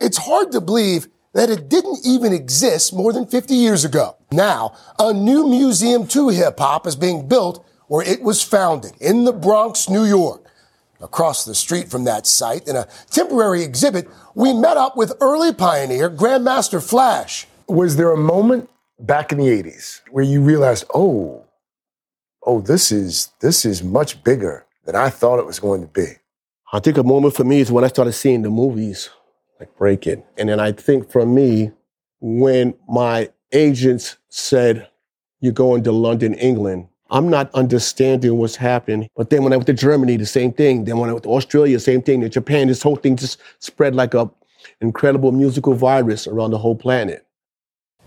it's 0.00 0.16
hard 0.16 0.50
to 0.50 0.60
believe 0.60 1.06
that 1.32 1.48
it 1.48 1.68
didn't 1.68 2.00
even 2.04 2.32
exist 2.32 2.92
more 2.92 3.12
than 3.12 3.24
50 3.24 3.54
years 3.54 3.84
ago. 3.84 4.16
Now, 4.32 4.74
a 4.98 5.12
new 5.12 5.48
museum 5.48 6.04
to 6.08 6.30
hip 6.30 6.58
hop 6.58 6.88
is 6.88 6.96
being 6.96 7.28
built 7.28 7.64
where 7.86 8.04
it 8.04 8.20
was 8.20 8.42
founded 8.42 8.94
in 9.00 9.26
the 9.26 9.32
Bronx, 9.32 9.88
New 9.88 10.04
York. 10.04 10.44
Across 11.00 11.44
the 11.44 11.54
street 11.54 11.88
from 11.88 12.02
that 12.04 12.26
site, 12.26 12.66
in 12.66 12.74
a 12.74 12.88
temporary 13.10 13.62
exhibit, 13.62 14.08
we 14.34 14.52
met 14.52 14.76
up 14.76 14.96
with 14.96 15.12
early 15.20 15.52
pioneer 15.52 16.10
Grandmaster 16.10 16.82
Flash. 16.82 17.46
Was 17.66 17.96
there 17.96 18.12
a 18.12 18.16
moment 18.16 18.68
back 19.00 19.32
in 19.32 19.38
the 19.38 19.46
80s 19.46 20.00
where 20.10 20.24
you 20.24 20.42
realized, 20.42 20.84
oh, 20.94 21.44
oh, 22.42 22.60
this 22.60 22.92
is 22.92 23.32
this 23.40 23.64
is 23.64 23.82
much 23.82 24.22
bigger 24.22 24.66
than 24.84 24.94
I 24.94 25.10
thought 25.10 25.38
it 25.38 25.46
was 25.46 25.58
going 25.58 25.82
to 25.82 25.88
be? 25.88 26.06
I 26.72 26.80
think 26.80 26.98
a 26.98 27.02
moment 27.02 27.34
for 27.34 27.44
me 27.44 27.60
is 27.60 27.70
when 27.70 27.84
I 27.84 27.88
started 27.88 28.12
seeing 28.12 28.42
the 28.42 28.50
movies 28.50 29.10
like 29.60 29.76
Breaking. 29.76 30.22
And 30.36 30.48
then 30.48 30.60
I 30.60 30.72
think 30.72 31.10
for 31.10 31.24
me, 31.24 31.70
when 32.20 32.74
my 32.88 33.30
agents 33.52 34.18
said, 34.28 34.88
You're 35.40 35.52
going 35.52 35.84
to 35.84 35.92
London, 35.92 36.34
England, 36.34 36.88
I'm 37.10 37.28
not 37.28 37.54
understanding 37.54 38.36
what's 38.38 38.56
happening. 38.56 39.08
But 39.14 39.30
then 39.30 39.44
when 39.44 39.52
I 39.52 39.56
went 39.56 39.66
to 39.68 39.72
Germany, 39.72 40.16
the 40.16 40.26
same 40.26 40.52
thing. 40.52 40.84
Then 40.84 40.98
when 40.98 41.10
I 41.10 41.12
went 41.12 41.24
to 41.24 41.30
Australia, 41.30 41.78
same 41.78 42.02
thing. 42.02 42.22
In 42.22 42.30
Japan, 42.30 42.68
this 42.68 42.82
whole 42.82 42.96
thing 42.96 43.16
just 43.16 43.40
spread 43.60 43.94
like 43.94 44.14
a 44.14 44.30
incredible 44.80 45.30
musical 45.30 45.74
virus 45.74 46.26
around 46.26 46.50
the 46.50 46.58
whole 46.58 46.74
planet. 46.74 47.26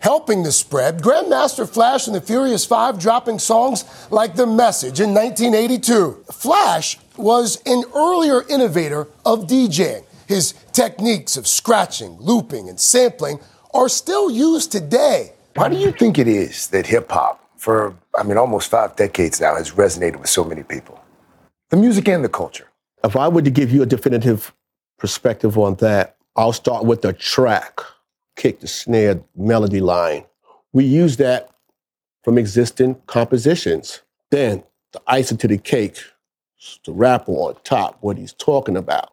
Helping 0.08 0.44
the 0.44 0.54
spread, 0.54 1.00
Grandmaster 1.00 1.68
Flash 1.68 2.08
and 2.08 2.16
the 2.16 2.22
Furious 2.22 2.66
Five 2.66 2.98
dropping 2.98 3.40
songs 3.40 3.84
like 4.10 4.38
The 4.38 4.48
Message 4.48 5.02
in 5.02 5.14
1982. 5.14 6.24
Flash 6.32 6.98
was 7.18 7.62
an 7.66 7.84
earlier 7.94 8.48
innovator 8.48 9.10
of 9.26 9.48
DJing. 9.48 10.06
His 10.26 10.54
techniques 10.72 11.36
of 11.36 11.46
scratching, 11.46 12.16
looping, 12.22 12.70
and 12.70 12.80
sampling 12.80 13.42
are 13.74 13.90
still 13.90 14.32
used 14.32 14.72
today. 14.72 15.34
Why 15.56 15.68
do 15.68 15.76
you 15.76 15.92
think 15.92 16.18
it 16.18 16.30
is 16.30 16.68
that 16.68 16.88
hip 16.88 17.12
hop, 17.12 17.46
for 17.58 17.94
I 18.18 18.24
mean 18.24 18.38
almost 18.38 18.70
five 18.70 18.96
decades 18.96 19.42
now, 19.42 19.58
has 19.58 19.72
resonated 19.72 20.22
with 20.22 20.30
so 20.30 20.46
many 20.46 20.64
people? 20.64 21.04
The 21.70 21.76
music 21.76 22.08
and 22.08 22.24
the 22.24 22.30
culture. 22.30 22.70
If 23.04 23.18
I 23.18 23.28
were 23.28 23.42
to 23.42 23.52
give 23.52 23.74
you 23.74 23.82
a 23.84 23.86
definitive 23.86 24.54
perspective 24.98 25.58
on 25.58 25.76
that, 25.76 26.16
I'll 26.38 26.54
start 26.54 26.86
with 26.86 27.02
the 27.02 27.12
track 27.12 27.82
kick, 28.38 28.62
the 28.62 28.68
snare, 28.68 29.22
melody 29.36 29.82
line. 29.82 30.24
We 30.72 30.86
use 30.86 31.18
that 31.18 31.50
from 32.24 32.38
existing 32.38 33.02
compositions. 33.08 34.02
Then 34.32 34.64
the 34.94 35.02
icing 35.08 35.38
to 35.40 35.48
the 35.48 35.58
cake, 35.58 35.98
the 36.86 36.94
rapper 36.94 37.34
on 37.34 37.56
top, 37.64 37.98
what 38.00 38.18
he's 38.18 38.34
talking 38.34 38.78
about. 38.78 39.12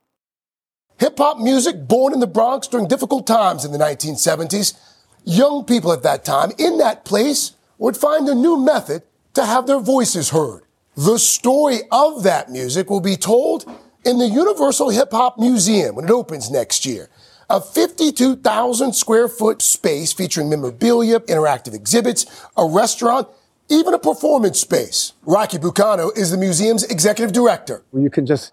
Hip 0.98 1.18
hop 1.18 1.38
music 1.38 1.88
born 1.88 2.12
in 2.12 2.20
the 2.20 2.26
Bronx 2.26 2.68
during 2.68 2.86
difficult 2.86 3.26
times 3.26 3.64
in 3.64 3.72
the 3.72 3.78
1970s. 3.78 4.78
Young 5.24 5.64
people 5.64 5.92
at 5.92 6.02
that 6.04 6.24
time 6.24 6.52
in 6.58 6.78
that 6.78 7.04
place 7.04 7.52
would 7.78 7.96
find 7.96 8.28
a 8.28 8.34
new 8.34 8.60
method 8.60 9.02
to 9.34 9.44
have 9.44 9.66
their 9.66 9.80
voices 9.80 10.30
heard. 10.30 10.62
The 10.96 11.18
story 11.18 11.80
of 11.90 12.22
that 12.22 12.50
music 12.50 12.88
will 12.88 13.00
be 13.00 13.16
told 13.16 13.64
in 14.04 14.18
the 14.18 14.28
Universal 14.28 14.90
Hip 14.90 15.10
Hop 15.10 15.38
Museum 15.38 15.96
when 15.96 16.04
it 16.04 16.10
opens 16.10 16.50
next 16.50 16.86
year 16.86 17.08
a 17.50 17.60
52,000 17.60 18.92
square 18.92 19.28
foot 19.28 19.62
space 19.62 20.12
featuring 20.12 20.48
memorabilia, 20.48 21.20
interactive 21.20 21.74
exhibits, 21.74 22.26
a 22.56 22.66
restaurant, 22.66 23.28
even 23.68 23.94
a 23.94 23.98
performance 23.98 24.60
space. 24.60 25.12
Rocky 25.24 25.58
Bucano 25.58 26.16
is 26.16 26.30
the 26.30 26.36
museum's 26.36 26.84
executive 26.84 27.32
director. 27.32 27.82
You 27.92 28.10
can 28.10 28.26
just 28.26 28.52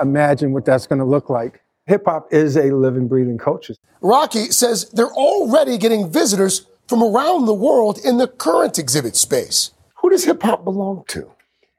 imagine 0.00 0.52
what 0.52 0.64
that's 0.64 0.86
going 0.86 0.98
to 0.98 1.04
look 1.04 1.30
like. 1.30 1.60
Hip 1.86 2.04
hop 2.04 2.28
is 2.32 2.56
a 2.56 2.74
living, 2.74 3.08
breathing 3.08 3.38
culture. 3.38 3.74
Rocky 4.00 4.50
says 4.50 4.90
they're 4.90 5.12
already 5.12 5.78
getting 5.78 6.10
visitors 6.10 6.66
from 6.86 7.02
around 7.02 7.46
the 7.46 7.54
world 7.54 7.98
in 8.04 8.18
the 8.18 8.28
current 8.28 8.78
exhibit 8.78 9.16
space. 9.16 9.72
Who 9.96 10.10
does 10.10 10.24
hip 10.24 10.42
hop 10.42 10.64
belong 10.64 11.04
to? 11.08 11.30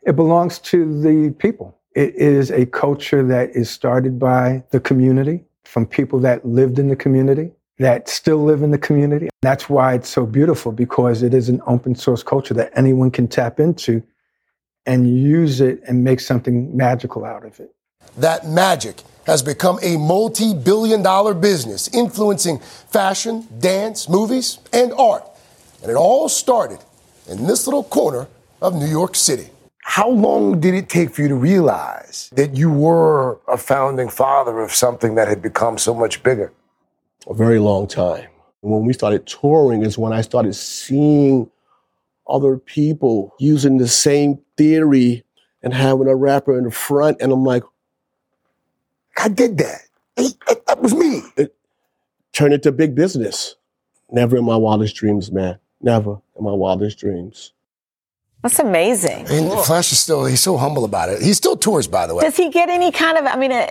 It 0.03 0.15
belongs 0.15 0.59
to 0.59 1.01
the 1.01 1.31
people. 1.37 1.77
It 1.95 2.15
is 2.15 2.51
a 2.51 2.65
culture 2.65 3.23
that 3.23 3.55
is 3.55 3.69
started 3.69 4.19
by 4.19 4.63
the 4.71 4.79
community 4.79 5.43
from 5.69 5.85
people 5.85 6.19
that 6.19 6.43
lived 6.45 6.79
in 6.79 6.87
the 6.87 6.95
community, 6.95 7.51
that 7.77 8.09
still 8.09 8.43
live 8.43 8.63
in 8.63 8.71
the 8.71 8.77
community. 8.77 9.29
That's 9.41 9.69
why 9.69 9.93
it's 9.93 10.09
so 10.09 10.25
beautiful 10.25 10.71
because 10.71 11.21
it 11.21 11.33
is 11.33 11.47
an 11.47 11.61
open 11.67 11.93
source 11.93 12.23
culture 12.23 12.55
that 12.55 12.71
anyone 12.75 13.11
can 13.11 13.27
tap 13.27 13.59
into 13.59 14.01
and 14.87 15.15
use 15.21 15.61
it 15.61 15.79
and 15.87 16.03
make 16.03 16.21
something 16.21 16.75
magical 16.75 17.23
out 17.23 17.45
of 17.45 17.59
it. 17.59 17.73
That 18.17 18.47
magic 18.47 19.03
has 19.27 19.43
become 19.43 19.77
a 19.83 19.95
multi 19.97 20.55
billion 20.55 21.03
dollar 21.03 21.35
business 21.35 21.87
influencing 21.93 22.57
fashion, 22.59 23.47
dance, 23.59 24.09
movies, 24.09 24.57
and 24.73 24.91
art. 24.93 25.23
And 25.83 25.91
it 25.91 25.95
all 25.95 26.29
started 26.29 26.79
in 27.27 27.45
this 27.45 27.67
little 27.67 27.83
corner 27.83 28.27
of 28.59 28.73
New 28.73 28.87
York 28.87 29.15
City. 29.15 29.49
How 29.89 30.07
long 30.07 30.59
did 30.59 30.75
it 30.75 30.87
take 30.87 31.09
for 31.09 31.23
you 31.23 31.29
to 31.29 31.35
realize 31.35 32.29
that 32.35 32.55
you 32.55 32.71
were 32.71 33.39
a 33.47 33.57
founding 33.57 34.07
father 34.07 34.59
of 34.59 34.71
something 34.71 35.15
that 35.15 35.27
had 35.27 35.41
become 35.41 35.79
so 35.79 35.95
much 35.95 36.21
bigger? 36.21 36.53
A 37.25 37.33
very 37.33 37.57
long 37.57 37.87
time. 37.87 38.27
When 38.61 38.85
we 38.85 38.93
started 38.93 39.25
touring 39.25 39.81
is 39.81 39.97
when 39.97 40.13
I 40.13 40.21
started 40.21 40.53
seeing 40.53 41.49
other 42.27 42.55
people 42.55 43.33
using 43.39 43.79
the 43.79 43.87
same 43.87 44.37
theory 44.57 45.23
and 45.63 45.73
having 45.73 46.07
a 46.07 46.15
rapper 46.15 46.55
in 46.55 46.65
the 46.65 46.71
front, 46.71 47.17
and 47.19 47.31
I'm 47.31 47.43
like, 47.43 47.63
I 49.17 49.27
did 49.27 49.57
that. 49.57 49.81
That 50.67 50.79
was 50.83 50.93
me. 50.93 51.23
It 51.35 51.55
turned 52.31 52.53
into 52.53 52.71
big 52.71 52.93
business. 52.93 53.55
Never 54.11 54.37
in 54.37 54.45
my 54.45 54.55
wildest 54.55 54.95
dreams, 54.97 55.31
man. 55.31 55.57
Never 55.81 56.21
in 56.37 56.43
my 56.43 56.53
wildest 56.53 56.99
dreams. 56.99 57.53
That's 58.41 58.57
amazing. 58.59 59.27
And 59.29 59.51
Flash 59.65 59.91
is 59.91 59.99
still, 59.99 60.23
he's 60.23 60.39
so 60.39 60.55
humble 60.55 60.85
about 60.85 61.09
it. 61.09 61.21
He 61.21 61.33
still 61.33 61.57
tours, 61.57 61.87
by 61.89 62.07
the 62.07 62.15
way. 62.15 62.21
Does 62.23 62.37
he 62.37 62.49
get 62.49 62.69
any 62.69 62.89
kind 62.89 63.17
of, 63.17 63.25
I 63.25 63.35
mean, 63.35 63.51
uh, 63.51 63.67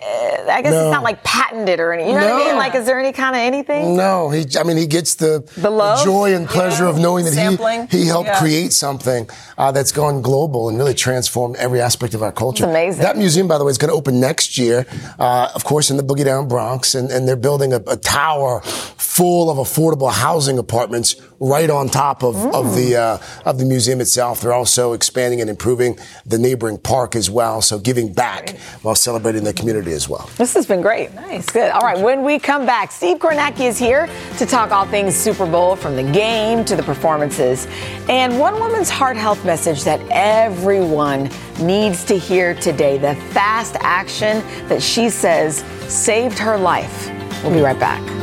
I 0.51 0.61
guess 0.61 0.73
No. 0.73 0.85
it's 0.89 0.93
not 0.93 1.03
like 1.03 1.25
patented 1.25 1.81
or 1.81 1.95
anything. 1.95 2.13
You 2.13 2.21
know 2.21 2.27
what 2.35 2.35
I 2.35 2.39
No. 2.41 2.45
mean? 2.49 2.57
Like, 2.59 2.75
is 2.75 2.85
there 2.85 3.01
any 3.01 3.13
kind 3.13 3.35
of 3.35 3.41
anything? 3.41 3.97
No, 3.97 4.29
he. 4.29 4.45
I 4.61 4.65
mean, 4.65 4.77
he 4.77 4.87
gets 4.87 5.15
the, 5.15 5.43
The 5.57 5.71
love? 5.71 6.05
joy 6.05 6.35
and 6.35 6.47
pleasure 6.47 6.85
of 6.85 6.99
knowing 6.99 7.25
that 7.25 7.33
Sampling? 7.33 7.89
he 7.91 8.01
he 8.01 8.07
helped 8.09 8.29
Yeah. 8.29 8.39
create 8.39 8.75
something 8.75 9.27
uh, 9.57 9.73
that's 9.73 9.91
gone 9.91 10.21
global 10.21 10.69
and 10.69 10.77
really 10.77 10.93
transformed 10.93 11.57
every 11.57 11.81
aspect 11.81 12.13
of 12.13 12.23
our 12.23 12.31
culture. 12.33 12.65
It's 12.65 12.71
amazing. 12.71 13.01
That 13.03 13.17
museum, 13.17 13.49
by 13.49 13.57
the 13.57 13.65
way, 13.65 13.71
is 13.71 13.79
going 13.79 13.89
to 13.91 13.97
open 13.97 14.21
next 14.21 14.59
year, 14.59 14.85
uh, 15.19 15.49
of 15.55 15.65
course, 15.65 15.91
in 15.91 15.97
the 15.97 16.03
Boogie 16.05 16.27
Down 16.27 16.47
Bronx, 16.47 16.95
and, 16.95 17.11
and 17.11 17.27
they're 17.27 17.37
building 17.37 17.73
a, 17.73 17.81
a 17.87 17.97
tower 17.97 18.61
full 18.99 19.51
of 19.51 19.57
affordable 19.57 20.13
housing 20.13 20.59
apartments 20.59 21.17
right 21.41 21.71
on 21.71 21.89
top 21.89 22.23
of, 22.23 22.37
of 22.55 22.75
the 22.75 22.97
uh, 22.97 23.19
of 23.45 23.59
the 23.59 23.65
museum 23.65 24.01
itself. 24.01 24.41
They're 24.41 24.53
also 24.53 24.93
expanding 24.93 25.41
and 25.41 25.49
improving 25.49 25.99
the 26.27 26.39
neighboring 26.39 26.79
park 26.79 27.15
as 27.15 27.31
well, 27.31 27.63
so 27.63 27.79
giving 27.79 28.13
back 28.13 28.57
while 28.83 28.95
celebrating 28.95 29.45
the 29.45 29.53
community 29.53 29.93
as 29.93 30.09
well. 30.09 30.29
This 30.37 30.55
has 30.55 30.67
been 30.67 30.83
great. 30.83 31.15
Nice. 31.15 31.49
Good. 31.51 31.71
All 31.71 31.83
right. 31.83 31.99
When 31.99 32.25
we 32.25 32.39
come 32.39 32.67
back, 32.67 32.93
Steve 32.93 33.19
Kornacki 33.19 33.69
is 33.69 33.79
here 33.79 34.09
to 34.39 34.47
talk 34.47 34.71
all 34.71 34.87
things 34.87 35.15
Super 35.15 35.47
Bowl 35.47 35.77
from 35.77 35.97
the 35.97 36.03
game 36.03 36.65
to 36.65 36.77
the 36.77 36.83
performances. 36.83 37.67
And 38.09 38.39
one 38.39 38.59
woman's 38.59 38.91
heart 38.91 39.17
health 39.17 39.45
message 39.45 39.85
that 39.85 40.01
everyone 40.11 41.31
needs 41.61 42.05
to 42.05 42.19
hear 42.19 42.55
today 42.55 42.99
the 42.99 43.15
fast 43.33 43.77
action 43.81 44.39
that 44.69 44.83
she 44.83 45.11
says 45.11 45.59
saved 45.89 46.39
her 46.39 46.57
life. 46.57 47.09
We'll 47.43 47.53
be 47.53 47.61
right 47.61 47.79
back. 47.79 48.18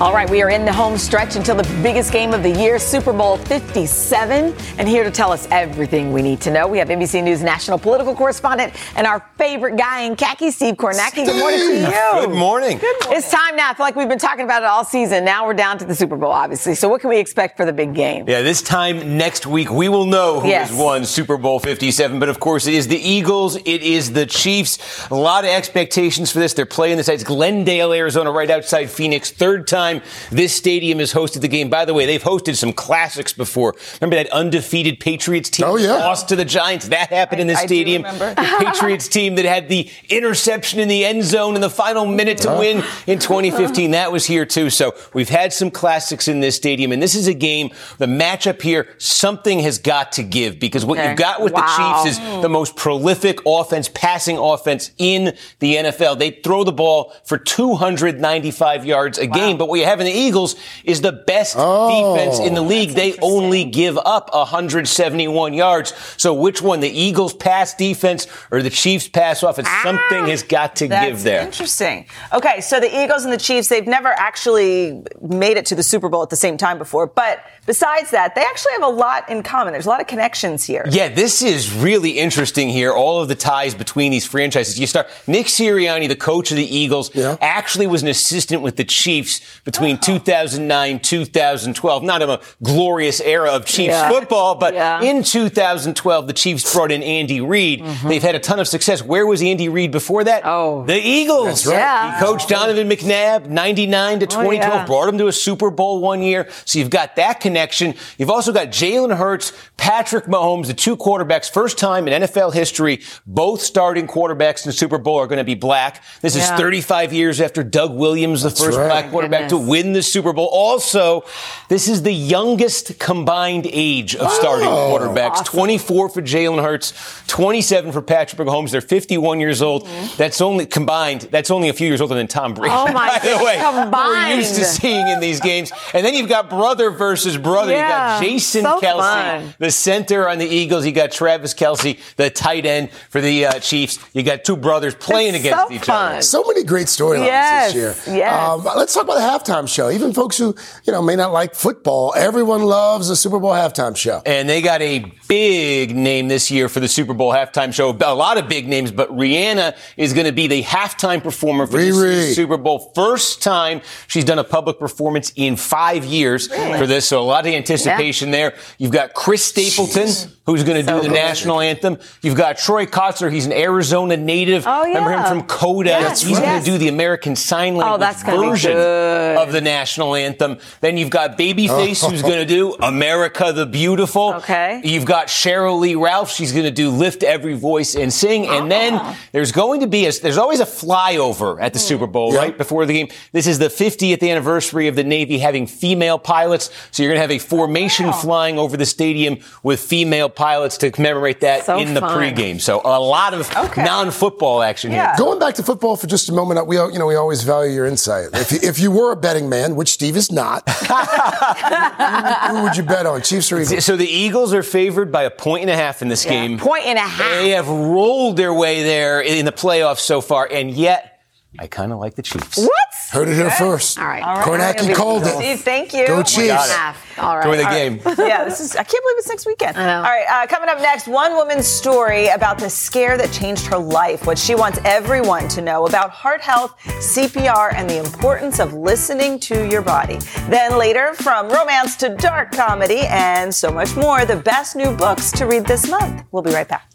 All 0.00 0.12
right, 0.12 0.30
we 0.30 0.42
are 0.42 0.50
in 0.50 0.64
the 0.64 0.72
home 0.72 0.96
stretch 0.96 1.34
until 1.34 1.56
the 1.56 1.64
biggest 1.82 2.12
game 2.12 2.32
of 2.32 2.44
the 2.44 2.50
year, 2.50 2.78
Super 2.78 3.12
Bowl 3.12 3.36
57. 3.36 4.54
And 4.78 4.86
here 4.88 5.02
to 5.02 5.10
tell 5.10 5.32
us 5.32 5.48
everything 5.50 6.12
we 6.12 6.22
need 6.22 6.40
to 6.42 6.52
know, 6.52 6.68
we 6.68 6.78
have 6.78 6.86
NBC 6.86 7.20
News 7.24 7.42
national 7.42 7.80
political 7.80 8.14
correspondent 8.14 8.74
and 8.94 9.08
our 9.08 9.28
favorite 9.38 9.76
guy 9.76 10.02
in 10.02 10.14
khaki, 10.14 10.52
Steve 10.52 10.76
Kornacki. 10.76 11.24
Good 11.26 11.40
morning 11.40 11.58
to 11.58 11.74
you. 11.80 12.26
Good 12.26 12.30
morning. 12.30 12.78
Good 12.78 12.96
morning. 13.02 13.18
It's 13.18 13.28
time 13.28 13.56
now. 13.56 13.70
I 13.70 13.74
feel 13.74 13.86
like 13.86 13.96
we've 13.96 14.08
been 14.08 14.20
talking 14.20 14.44
about 14.44 14.62
it 14.62 14.66
all 14.66 14.84
season. 14.84 15.24
Now 15.24 15.44
we're 15.44 15.54
down 15.54 15.78
to 15.78 15.84
the 15.84 15.96
Super 15.96 16.16
Bowl, 16.16 16.30
obviously. 16.30 16.76
So 16.76 16.88
what 16.88 17.00
can 17.00 17.10
we 17.10 17.18
expect 17.18 17.56
for 17.56 17.64
the 17.64 17.72
big 17.72 17.92
game? 17.92 18.24
Yeah, 18.28 18.42
this 18.42 18.62
time 18.62 19.18
next 19.18 19.46
week 19.48 19.68
we 19.68 19.88
will 19.88 20.06
know 20.06 20.38
who 20.38 20.46
Yes. 20.46 20.70
has 20.70 20.78
won 20.78 21.06
Super 21.06 21.36
Bowl 21.36 21.58
57. 21.58 22.20
But 22.20 22.28
of 22.28 22.38
course, 22.38 22.68
it 22.68 22.74
is 22.74 22.86
the 22.86 22.98
Eagles, 23.00 23.56
it 23.56 23.82
is 23.82 24.12
the 24.12 24.26
Chiefs. 24.26 25.08
A 25.10 25.14
lot 25.16 25.42
of 25.42 25.50
expectations 25.50 26.30
for 26.30 26.38
this. 26.38 26.52
They're 26.54 26.66
playing 26.66 26.98
this. 26.98 27.08
It's 27.08 27.24
Glendale, 27.24 27.92
Arizona, 27.92 28.30
right 28.30 28.48
outside 28.48 28.90
Phoenix. 28.90 29.32
Third 29.32 29.66
time 29.66 29.87
this 30.30 30.54
stadium 30.54 30.98
has 30.98 31.12
hosted 31.12 31.40
the 31.40 31.48
game. 31.48 31.68
By 31.70 31.84
the 31.84 31.94
way, 31.94 32.06
they've 32.06 32.22
hosted 32.22 32.56
some 32.56 32.72
classics 32.72 33.32
before. 33.32 33.74
Remember 34.00 34.16
that 34.16 34.30
undefeated 34.32 35.00
Patriots 35.00 35.50
team 35.50 35.66
Oh, 35.66 35.76
yeah. 35.76 35.92
lost 35.92 36.28
to 36.28 36.36
the 36.36 36.44
Giants? 36.44 36.88
That 36.88 37.08
happened 37.10 37.40
in 37.40 37.46
this 37.46 37.58
I 37.58 37.66
stadium. 37.66 38.02
remember. 38.02 38.34
The 38.34 38.56
Patriots 38.64 39.08
team 39.16 39.34
that 39.36 39.44
had 39.44 39.68
the 39.68 39.90
interception 40.08 40.80
in 40.80 40.88
the 40.88 41.04
end 41.04 41.24
zone 41.24 41.54
in 41.54 41.60
the 41.60 41.70
final 41.70 42.06
minute 42.06 42.38
to 42.38 42.50
win 42.58 42.78
in 43.06 43.18
2015. 43.18 43.92
That 43.92 44.12
was 44.12 44.26
here 44.26 44.44
too. 44.46 44.70
So 44.70 44.94
we've 45.14 45.28
had 45.28 45.52
some 45.52 45.70
classics 45.70 46.28
in 46.28 46.40
this 46.40 46.56
stadium, 46.56 46.92
and 46.92 47.02
this 47.02 47.14
is 47.14 47.26
a 47.28 47.34
game. 47.34 47.70
The 47.98 48.06
matchup 48.06 48.62
here, 48.62 48.94
something 48.98 49.60
has 49.60 49.78
got 49.78 50.12
to 50.12 50.22
give 50.22 50.58
because 50.58 50.84
what 50.84 50.98
Okay. 50.98 51.08
you've 51.10 51.18
got 51.18 51.40
with 51.40 51.52
Wow. 51.52 51.62
the 51.62 52.04
Chiefs 52.04 52.18
is 52.18 52.42
the 52.42 52.48
most 52.48 52.76
prolific 52.76 53.38
offense, 53.46 53.88
passing 53.92 54.38
offense 54.38 54.90
in 54.98 55.34
the 55.60 55.76
NFL. 55.76 56.16
They 56.18 56.30
throw 56.30 56.64
the 56.64 56.72
ball 56.72 57.12
for 57.24 57.38
295 57.38 58.84
yards 58.84 59.18
a 59.18 59.26
game, 59.26 59.56
but 59.58 59.68
what 59.68 59.77
you 59.78 59.84
have 59.86 60.00
in 60.00 60.06
the 60.06 60.12
Eagles 60.12 60.56
is 60.84 61.00
the 61.00 61.12
best 61.12 61.56
Oh, 61.58 62.14
defense 62.16 62.38
in 62.38 62.54
the 62.54 62.62
league. 62.62 62.90
They 62.90 63.16
only 63.22 63.64
give 63.64 63.96
up 63.98 64.30
171 64.32 65.54
yards. 65.54 65.92
So 66.16 66.34
which 66.34 66.60
one, 66.62 66.80
the 66.80 66.88
Eagles 66.88 67.34
pass 67.34 67.74
defense 67.74 68.26
or 68.50 68.62
the 68.62 68.70
Chiefs 68.70 69.08
pass 69.08 69.42
offense? 69.42 69.68
Ah, 69.70 69.80
Something 69.84 70.26
has 70.26 70.42
got 70.42 70.76
to 70.76 70.88
give 70.88 71.22
there. 71.22 71.42
interesting. 71.42 72.06
Okay, 72.32 72.60
so 72.60 72.80
the 72.80 73.02
Eagles 73.04 73.24
and 73.24 73.32
the 73.32 73.38
Chiefs, 73.38 73.68
they've 73.68 73.86
never 73.86 74.08
actually 74.08 75.02
made 75.20 75.56
it 75.56 75.66
to 75.66 75.74
the 75.74 75.82
Super 75.82 76.08
Bowl 76.08 76.22
at 76.22 76.30
the 76.30 76.36
same 76.36 76.56
time 76.56 76.78
before. 76.78 77.06
But 77.06 77.40
besides 77.66 78.10
that, 78.10 78.34
they 78.34 78.42
actually 78.42 78.72
have 78.72 78.82
a 78.82 78.88
lot 78.88 79.28
in 79.30 79.42
common. 79.42 79.72
There's 79.72 79.86
a 79.86 79.88
lot 79.88 80.00
of 80.00 80.06
connections 80.06 80.64
here. 80.64 80.84
Yeah, 80.90 81.08
this 81.08 81.42
is 81.42 81.72
really 81.72 82.18
interesting 82.18 82.68
here. 82.68 82.92
All 82.92 83.20
of 83.22 83.28
the 83.28 83.34
ties 83.34 83.74
between 83.74 84.10
these 84.12 84.26
franchises. 84.26 84.78
You 84.78 84.86
start 84.86 85.08
Nick 85.26 85.46
Sirianni, 85.46 86.08
the 86.08 86.16
coach 86.16 86.50
of 86.50 86.56
the 86.56 86.76
Eagles, 86.76 87.14
actually 87.40 87.86
was 87.86 88.02
an 88.02 88.08
assistant 88.08 88.62
with 88.62 88.76
the 88.76 88.84
Chiefs 88.84 89.40
between 89.68 89.96
Oh. 89.96 90.00
2009 90.00 90.98
2012. 90.98 92.02
Not 92.02 92.22
a 92.22 92.40
glorious 92.62 93.20
era 93.20 93.50
of 93.50 93.66
Chiefs 93.66 93.92
Yeah. 93.92 94.08
football, 94.08 94.54
but 94.54 94.72
Yeah. 94.72 95.02
in 95.02 95.22
2012, 95.22 96.26
the 96.26 96.32
Chiefs 96.32 96.72
brought 96.72 96.90
in 96.90 97.02
Andy 97.02 97.42
Reid. 97.42 97.84
They've 98.06 98.22
had 98.22 98.34
a 98.34 98.38
ton 98.38 98.60
of 98.60 98.66
success. 98.66 99.02
Where 99.02 99.26
was 99.26 99.42
Andy 99.42 99.68
Reid 99.68 99.90
before 99.90 100.24
that? 100.24 100.42
Mm-hmm. 100.42 100.48
Oh, 100.50 100.84
the 100.86 100.98
Eagles. 100.98 101.66
Right. 101.66 101.74
Yeah. 101.74 102.18
He 102.18 102.24
coached 102.24 102.48
Donovan 102.48 102.88
McNabb, 102.88 103.50
99 103.50 104.20
to 104.20 104.26
2012, 104.26 104.80
yeah. 104.80 104.86
brought 104.86 105.06
him 105.06 105.18
to 105.18 105.26
a 105.26 105.32
Super 105.32 105.68
Bowl 105.68 106.00
one 106.00 106.22
year. 106.22 106.48
So 106.64 106.78
you've 106.78 106.88
got 106.88 107.16
that 107.16 107.40
connection. 107.40 107.94
You've 108.16 108.30
also 108.30 108.52
got 108.52 108.68
Jalen 108.68 109.18
Hurts, 109.18 109.52
Patrick 109.76 110.24
Mahomes, 110.24 110.68
the 110.68 110.72
two 110.72 110.96
quarterbacks, 110.96 111.50
first 111.50 111.76
time 111.76 112.08
in 112.08 112.22
NFL 112.22 112.52
history, 112.54 113.00
both 113.26 113.60
starting 113.60 114.06
quarterbacks 114.06 114.64
in 114.64 114.70
the 114.70 114.72
Super 114.72 114.96
Bowl 114.96 115.18
are 115.18 115.26
going 115.26 115.36
to 115.36 115.44
be 115.44 115.54
black. 115.54 116.02
This 116.22 116.36
is 116.36 116.48
35 116.52 117.12
years 117.12 117.38
after 117.38 117.62
Doug 117.62 117.94
Williams, 117.94 118.42
the 118.42 118.50
first 118.50 118.78
right. 118.78 118.88
black 118.88 119.10
quarterback 119.10 119.50
to 119.50 119.57
Goodness. 119.58 119.68
win 119.68 119.92
the 119.92 120.02
Super 120.02 120.32
Bowl. 120.32 120.46
Also, 120.52 121.24
this 121.68 121.88
is 121.88 122.02
the 122.02 122.12
youngest 122.12 122.98
combined 122.98 123.66
age 123.70 124.14
of 124.16 124.30
starting 124.32 124.68
quarterbacks. 124.68 125.44
24 125.44 126.08
for 126.08 126.22
Jalen 126.22 126.62
Hurts, 126.62 126.92
27 127.26 127.92
for 127.92 128.02
Patrick 128.02 128.46
Mahomes. 128.48 128.70
They're 128.70 128.80
51 128.80 129.40
years 129.40 129.62
old. 129.62 129.86
That's 130.16 130.40
only 130.40 130.66
combined. 130.66 131.22
That's 131.30 131.50
only 131.50 131.68
a 131.68 131.72
few 131.72 131.86
years 131.88 132.00
older 132.00 132.14
than 132.14 132.26
Tom 132.26 132.54
Brady. 132.54 132.74
Oh, 132.76 132.92
my 132.92 133.08
By 133.22 133.28
the 133.38 133.44
way, 133.44 133.56
combined. 133.56 134.30
we're 134.32 134.36
used 134.38 134.54
to 134.56 134.64
seeing 134.64 135.08
in 135.08 135.20
these 135.20 135.40
games. 135.40 135.72
And 135.94 136.04
then 136.04 136.14
you've 136.14 136.28
got 136.28 136.48
brother 136.50 136.90
versus 136.90 137.36
brother. 137.36 137.72
Yeah, 137.72 138.18
you 138.18 138.22
got 138.22 138.22
Jason 138.30 138.62
so 138.62 138.80
Kelce, 138.80 138.98
fun. 138.98 139.54
the 139.58 139.70
center 139.70 140.28
on 140.28 140.38
the 140.38 140.46
Eagles. 140.46 140.84
You 140.86 140.92
got 140.92 141.10
Travis 141.12 141.54
Kelce, 141.54 141.98
the 142.16 142.30
tight 142.30 142.66
end 142.66 142.90
for 143.10 143.20
the 143.20 143.46
uh, 143.46 143.58
Chiefs. 143.60 143.98
You 144.12 144.22
got 144.22 144.44
two 144.44 144.56
brothers 144.56 144.94
playing 144.94 145.34
It's 145.34 145.44
against 145.44 145.68
so 145.68 145.72
each 145.74 145.84
fun. 145.84 146.12
other. 146.12 146.22
So 146.22 146.44
many 146.44 146.64
great 146.64 146.86
storylines 146.86 147.26
Yes, 147.26 147.72
this 147.72 148.06
year. 148.06 148.16
yes. 148.18 148.48
Um, 148.48 148.64
let's 148.64 148.94
talk 148.94 149.04
about 149.04 149.14
the 149.14 149.20
halftime 149.20 149.47
show. 149.66 149.90
Even 149.90 150.12
folks 150.12 150.36
who, 150.36 150.54
you 150.84 150.92
know, 150.92 151.02
may 151.02 151.16
not 151.16 151.32
like 151.32 151.54
football, 151.54 152.14
everyone 152.16 152.62
loves 152.62 153.08
the 153.08 153.16
Super 153.16 153.38
Bowl 153.38 153.52
halftime 153.52 153.96
show. 153.96 154.22
And 154.26 154.48
they 154.48 154.60
got 154.60 154.82
a 154.82 155.12
big 155.28 155.96
name 155.96 156.28
this 156.28 156.50
year 156.50 156.68
for 156.68 156.80
the 156.80 156.88
Super 156.88 157.14
Bowl 157.14 157.32
halftime 157.32 157.72
show. 157.72 157.90
A 157.90 158.14
lot 158.14 158.38
of 158.38 158.48
big 158.48 158.68
names, 158.68 158.92
but 158.92 159.10
Rihanna 159.10 159.76
is 159.96 160.12
going 160.12 160.26
to 160.26 160.32
be 160.32 160.46
the 160.46 160.62
halftime 160.62 161.22
performer 161.22 161.66
for 161.66 161.78
this 161.78 161.96
Riri. 161.96 162.12
year's 162.12 162.36
Super 162.36 162.56
Bowl. 162.56 162.92
First 162.94 163.42
time 163.42 163.80
she's 164.06 164.24
done 164.24 164.38
a 164.38 164.44
public 164.44 164.78
performance 164.78 165.32
in 165.36 165.56
five 165.56 166.04
years 166.04 166.48
for 166.48 166.86
this. 166.86 167.08
So 167.08 167.20
a 167.20 167.24
lot 167.24 167.46
of 167.46 167.52
anticipation 167.52 168.30
there. 168.30 168.54
You've 168.78 168.92
got 168.92 169.14
Chris 169.14 169.44
Stapleton, 169.44 170.08
who's 170.48 170.64
going 170.64 170.82
to 170.84 170.92
do 170.92 171.02
the 171.02 171.12
national 171.12 171.60
anthem. 171.60 171.98
You've 172.22 172.34
got 172.34 172.56
Troy 172.56 172.86
Kotsur. 172.86 173.30
He's 173.30 173.44
an 173.44 173.52
Arizona 173.52 174.16
native. 174.16 174.64
Oh, 174.66 174.82
yeah. 174.86 174.94
Remember 174.98 175.10
him 175.10 175.26
from 175.26 175.46
Coda. 175.46 175.90
Yes, 175.90 176.22
He's 176.22 176.38
going 176.38 176.58
to 176.58 176.64
do 176.64 176.78
the 176.78 176.88
American 176.88 177.36
Sign 177.36 177.76
Language 177.76 177.96
Oh, 177.96 177.98
that's 177.98 178.22
version 178.22 178.72
of 178.72 179.52
the 179.52 179.60
national 179.60 180.14
anthem. 180.14 180.56
Then 180.80 180.96
you've 180.96 181.10
got 181.10 181.36
Babyface, 181.36 182.08
who's 182.08 182.22
going 182.22 182.38
to 182.38 182.46
do 182.46 182.72
America 182.76 183.52
the 183.52 183.66
Beautiful. 183.66 184.34
Okay. 184.36 184.80
You've 184.84 185.04
got 185.04 185.26
Sheryl 185.26 185.78
Lee 185.78 185.94
Ralph. 185.96 186.30
She's 186.30 186.52
going 186.52 186.64
to 186.64 186.70
do 186.70 186.88
Lift 186.88 187.22
Every 187.22 187.54
Voice 187.54 187.94
and 187.94 188.10
Sing. 188.10 188.46
And 188.46 188.72
then 188.72 189.16
there's 189.32 189.52
going 189.52 189.80
to 189.80 189.86
be 189.86 190.06
a, 190.06 190.12
there's 190.12 190.38
always 190.38 190.60
a 190.60 190.64
flyover 190.66 191.60
at 191.60 191.74
the 191.74 191.78
Super 191.78 192.06
Bowl, 192.06 192.32
right? 192.32 192.56
Before 192.56 192.86
the 192.86 192.94
game. 192.94 193.08
This 193.32 193.46
is 193.46 193.58
the 193.58 193.68
50th 193.68 194.26
anniversary 194.26 194.88
of 194.88 194.96
the 194.96 195.04
Navy 195.04 195.38
having 195.38 195.66
female 195.66 196.18
pilots. 196.18 196.70
So 196.90 197.02
you're 197.02 197.10
going 197.10 197.18
to 197.18 197.20
have 197.20 197.30
a 197.30 197.38
formation 197.38 198.14
flying 198.14 198.58
over 198.58 198.78
the 198.78 198.86
stadium 198.86 199.38
with 199.62 199.80
female 199.80 200.30
pilots 200.38 200.78
to 200.78 200.90
commemorate 200.92 201.40
that 201.40 201.64
So 201.66 201.78
in 201.78 201.94
the 201.94 202.00
fun. 202.00 202.16
pregame. 202.16 202.60
So 202.60 202.80
a 202.84 203.00
lot 203.00 203.34
of 203.34 203.52
non-football 203.76 204.62
action 204.62 204.92
here. 204.92 205.12
Going 205.18 205.40
back 205.40 205.54
to 205.56 205.64
football 205.64 205.96
for 205.96 206.06
just 206.06 206.28
a 206.28 206.32
moment, 206.32 206.64
we 206.68 206.76
you 206.76 206.98
know 206.98 207.06
we 207.06 207.16
always 207.16 207.42
value 207.42 207.72
your 207.72 207.86
insight. 207.86 208.28
If 208.34 208.52
you, 208.52 208.58
if 208.62 208.78
you 208.78 208.90
were 208.92 209.10
a 209.12 209.16
betting 209.16 209.48
man, 209.48 209.74
which 209.74 209.88
Steve 209.90 210.16
is 210.16 210.30
not, 210.30 210.62
who 210.70 212.62
would 212.62 212.76
you 212.76 212.84
bet 212.84 213.04
on? 213.04 213.22
Chiefs 213.22 213.50
or 213.50 213.60
Eagles? 213.60 213.84
So 213.84 213.96
the 213.96 214.06
Eagles 214.06 214.54
are 214.54 214.62
favored 214.62 215.10
by 215.10 215.24
a 215.24 215.30
point 215.30 215.62
and 215.62 215.70
a 215.70 215.76
half 215.76 216.02
in 216.02 216.08
this 216.08 216.24
game. 216.24 216.58
Point 216.58 216.86
and 216.86 216.98
a 216.98 217.02
half. 217.02 217.42
They 217.42 217.50
have 217.50 217.68
rolled 217.68 218.36
their 218.36 218.54
way 218.54 218.84
there 218.84 219.20
in 219.20 219.44
the 219.44 219.52
playoffs 219.52 219.98
so 220.00 220.20
far, 220.20 220.48
and 220.50 220.70
yet 220.70 221.17
I 221.60 221.66
kind 221.66 221.92
of 221.92 221.98
like 221.98 222.14
the 222.14 222.22
Chiefs. 222.22 222.56
What? 222.58 222.72
Heard 223.10 223.28
it 223.28 223.34
here 223.34 223.50
first. 223.50 223.98
All 223.98 224.06
right. 224.06 224.22
Kornacki 224.44 224.94
called 224.94 225.22
it. 225.24 225.34
Steve, 225.34 225.60
thank 225.60 225.92
you. 225.94 226.06
Go 226.06 226.22
Chiefs. 226.22 226.76
All 227.18 227.36
right. 227.36 227.46
Enjoy 227.46 227.56
the 227.56 227.64
All 227.64 227.70
right. 227.70 227.72
game. 227.72 228.00
yeah, 228.28 228.44
this 228.44 228.60
is. 228.60 228.76
I 228.76 228.82
can't 228.84 229.02
believe 229.02 229.18
it's 229.18 229.28
next 229.28 229.46
weekend. 229.46 229.76
I 229.76 229.86
know. 229.86 229.96
All 229.96 230.02
right, 230.02 230.26
uh, 230.30 230.46
coming 230.46 230.68
up 230.68 230.78
next, 230.78 231.08
one 231.08 231.34
woman's 231.34 231.66
story 231.66 232.28
about 232.28 232.58
the 232.58 232.68
scare 232.68 233.16
that 233.16 233.32
changed 233.32 233.66
her 233.66 233.78
life. 233.78 234.26
What 234.26 234.38
she 234.38 234.54
wants 234.54 234.78
everyone 234.84 235.48
to 235.48 235.60
know 235.62 235.86
about 235.86 236.10
heart 236.10 236.42
health, 236.42 236.74
CPR, 236.84 237.72
and 237.74 237.88
the 237.88 237.98
importance 237.98 238.60
of 238.60 238.74
listening 238.74 239.40
to 239.40 239.66
your 239.68 239.82
body. 239.82 240.18
Then 240.48 240.78
later, 240.78 241.14
from 241.14 241.48
romance 241.48 241.96
to 241.96 242.10
dark 242.16 242.52
comedy 242.52 243.00
and 243.08 243.52
so 243.52 243.70
much 243.70 243.96
more, 243.96 244.24
the 244.26 244.36
best 244.36 244.76
new 244.76 244.94
books 244.96 245.32
to 245.32 245.46
read 245.46 245.66
this 245.66 245.88
month. 245.88 246.24
We'll 246.30 246.42
be 246.42 246.52
right 246.52 246.68
back. 246.68 246.90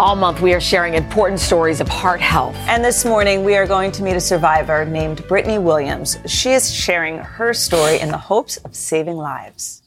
All 0.00 0.16
month, 0.16 0.40
we 0.40 0.54
are 0.54 0.60
sharing 0.60 0.94
important 0.94 1.40
stories 1.40 1.78
of 1.78 1.86
heart 1.86 2.22
health. 2.22 2.56
And 2.60 2.82
this 2.82 3.04
morning, 3.04 3.44
we 3.44 3.54
are 3.54 3.66
going 3.66 3.92
to 3.92 4.02
meet 4.02 4.16
a 4.16 4.20
survivor 4.20 4.86
named 4.86 5.28
Brittany 5.28 5.58
Williams. 5.58 6.16
She 6.24 6.52
is 6.52 6.72
sharing 6.72 7.18
her 7.18 7.52
story 7.52 8.00
in 8.00 8.08
the 8.08 8.16
hopes 8.16 8.56
of 8.56 8.74
saving 8.74 9.18
lives. 9.18 9.82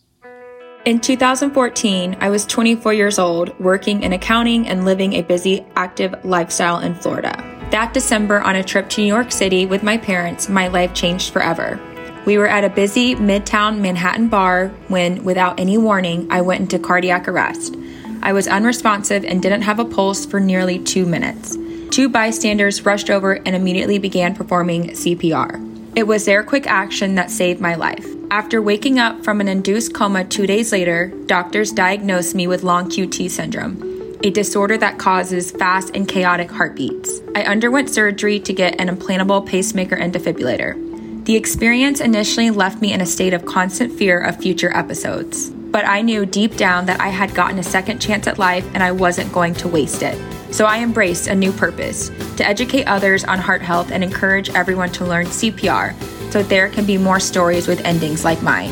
In 0.86 1.00
2014, 1.00 2.18
I 2.20 2.30
was 2.30 2.46
24 2.46 2.94
years 2.94 3.18
old, 3.18 3.60
working 3.60 4.04
in 4.04 4.14
accounting 4.14 4.68
and 4.68 4.86
living 4.86 5.14
a 5.14 5.24
busy, 5.24 5.66
active 5.76 6.14
lifestyle 6.24 6.78
in 6.78 6.94
Florida. 6.94 7.34
That 7.72 7.96
December, 7.96 8.40
on 8.40 8.56
a 8.56 8.64
trip 8.64 8.90
to 8.90 9.02
New 9.02 9.08
York 9.08 9.32
City 9.32 9.66
with 9.66 9.82
my 9.82 9.98
parents, 9.98 10.48
my 10.48 10.68
life 10.68 10.94
changed 10.94 11.34
forever. 11.34 11.80
We 12.28 12.38
were 12.38 12.48
at 12.48 12.64
a 12.64 12.70
busy 12.70 13.16
midtown 13.16 13.80
Manhattan 13.80 14.30
bar 14.30 14.68
when, 14.90 15.24
without 15.24 15.60
any 15.60 15.80
warning, 15.80 16.28
I 16.30 16.42
went 16.42 16.62
into 16.62 16.78
cardiac 16.78 17.28
arrest. 17.28 17.78
I 18.24 18.32
was 18.32 18.48
unresponsive 18.48 19.26
and 19.26 19.42
didn't 19.42 19.64
have 19.64 19.80
a 19.80 19.86
pulse 19.86 20.26
for 20.26 20.40
nearly 20.40 20.80
two 20.80 21.06
minutes. 21.06 21.58
Two 21.92 22.08
bystanders 22.08 22.86
rushed 22.86 23.10
over 23.10 23.34
and 23.34 23.54
immediately 23.54 24.00
began 24.00 24.34
performing 24.34 24.92
CPR. 24.92 25.60
It 25.98 26.08
was 26.08 26.24
their 26.24 26.42
quick 26.42 26.66
action 26.66 27.16
that 27.16 27.30
saved 27.30 27.60
my 27.60 27.76
life. 27.76 28.08
After 28.32 28.62
waking 28.62 28.98
up 28.98 29.26
from 29.26 29.42
an 29.42 29.50
induced 29.50 29.94
coma 29.94 30.24
two 30.24 30.48
days 30.48 30.72
later, 30.72 31.08
doctors 31.26 31.74
diagnosed 31.74 32.34
me 32.34 32.48
with 32.48 32.64
long 32.64 32.90
QT 32.90 33.30
syndrome. 33.30 33.92
a 34.24 34.30
disorder 34.30 34.78
that 34.78 34.98
causes 34.98 35.52
fast 35.52 35.92
and 35.94 36.08
chaotic 36.08 36.50
heartbeats. 36.50 37.20
I 37.36 37.44
underwent 37.44 37.90
surgery 37.90 38.40
to 38.40 38.54
get 38.54 38.80
an 38.80 38.88
implantable 38.88 39.46
pacemaker 39.46 39.96
and 39.96 40.14
defibrillator. 40.14 41.26
The 41.26 41.36
experience 41.36 42.00
initially 42.00 42.50
left 42.50 42.82
me 42.82 42.94
in 42.94 43.02
a 43.02 43.06
state 43.06 43.34
of 43.34 43.46
constant 43.46 43.92
fear 43.92 44.18
of 44.22 44.38
future 44.38 44.74
episodes. 44.74 45.53
But 45.74 45.88
I 45.88 46.04
knew 46.04 46.28
deep 46.28 46.56
down 46.56 46.86
that 46.86 47.02
I 47.02 47.08
had 47.08 47.34
gotten 47.34 47.58
a 47.58 47.64
second 47.64 48.00
chance 48.00 48.28
at 48.28 48.38
life 48.38 48.64
and 48.76 48.84
I 48.84 48.92
wasn't 48.92 49.34
going 49.34 49.56
to 49.56 49.68
waste 49.68 50.04
it. 50.04 50.16
So 50.54 50.66
I 50.66 50.84
embraced 50.84 51.26
a 51.26 51.34
new 51.34 51.52
purpose 51.52 52.10
to 52.38 52.48
educate 52.48 52.84
others 52.84 53.24
on 53.24 53.40
heart 53.40 53.64
health 53.64 53.92
and 53.92 54.04
encourage 54.04 54.52
everyone 54.52 54.92
to 54.92 55.04
learn 55.04 55.26
CPR 55.26 56.00
so 56.32 56.44
there 56.44 56.70
can 56.70 56.86
be 56.86 57.00
more 57.00 57.20
stories 57.20 57.68
with 57.68 57.84
endings 57.86 58.24
like 58.24 58.44
mine. 58.44 58.72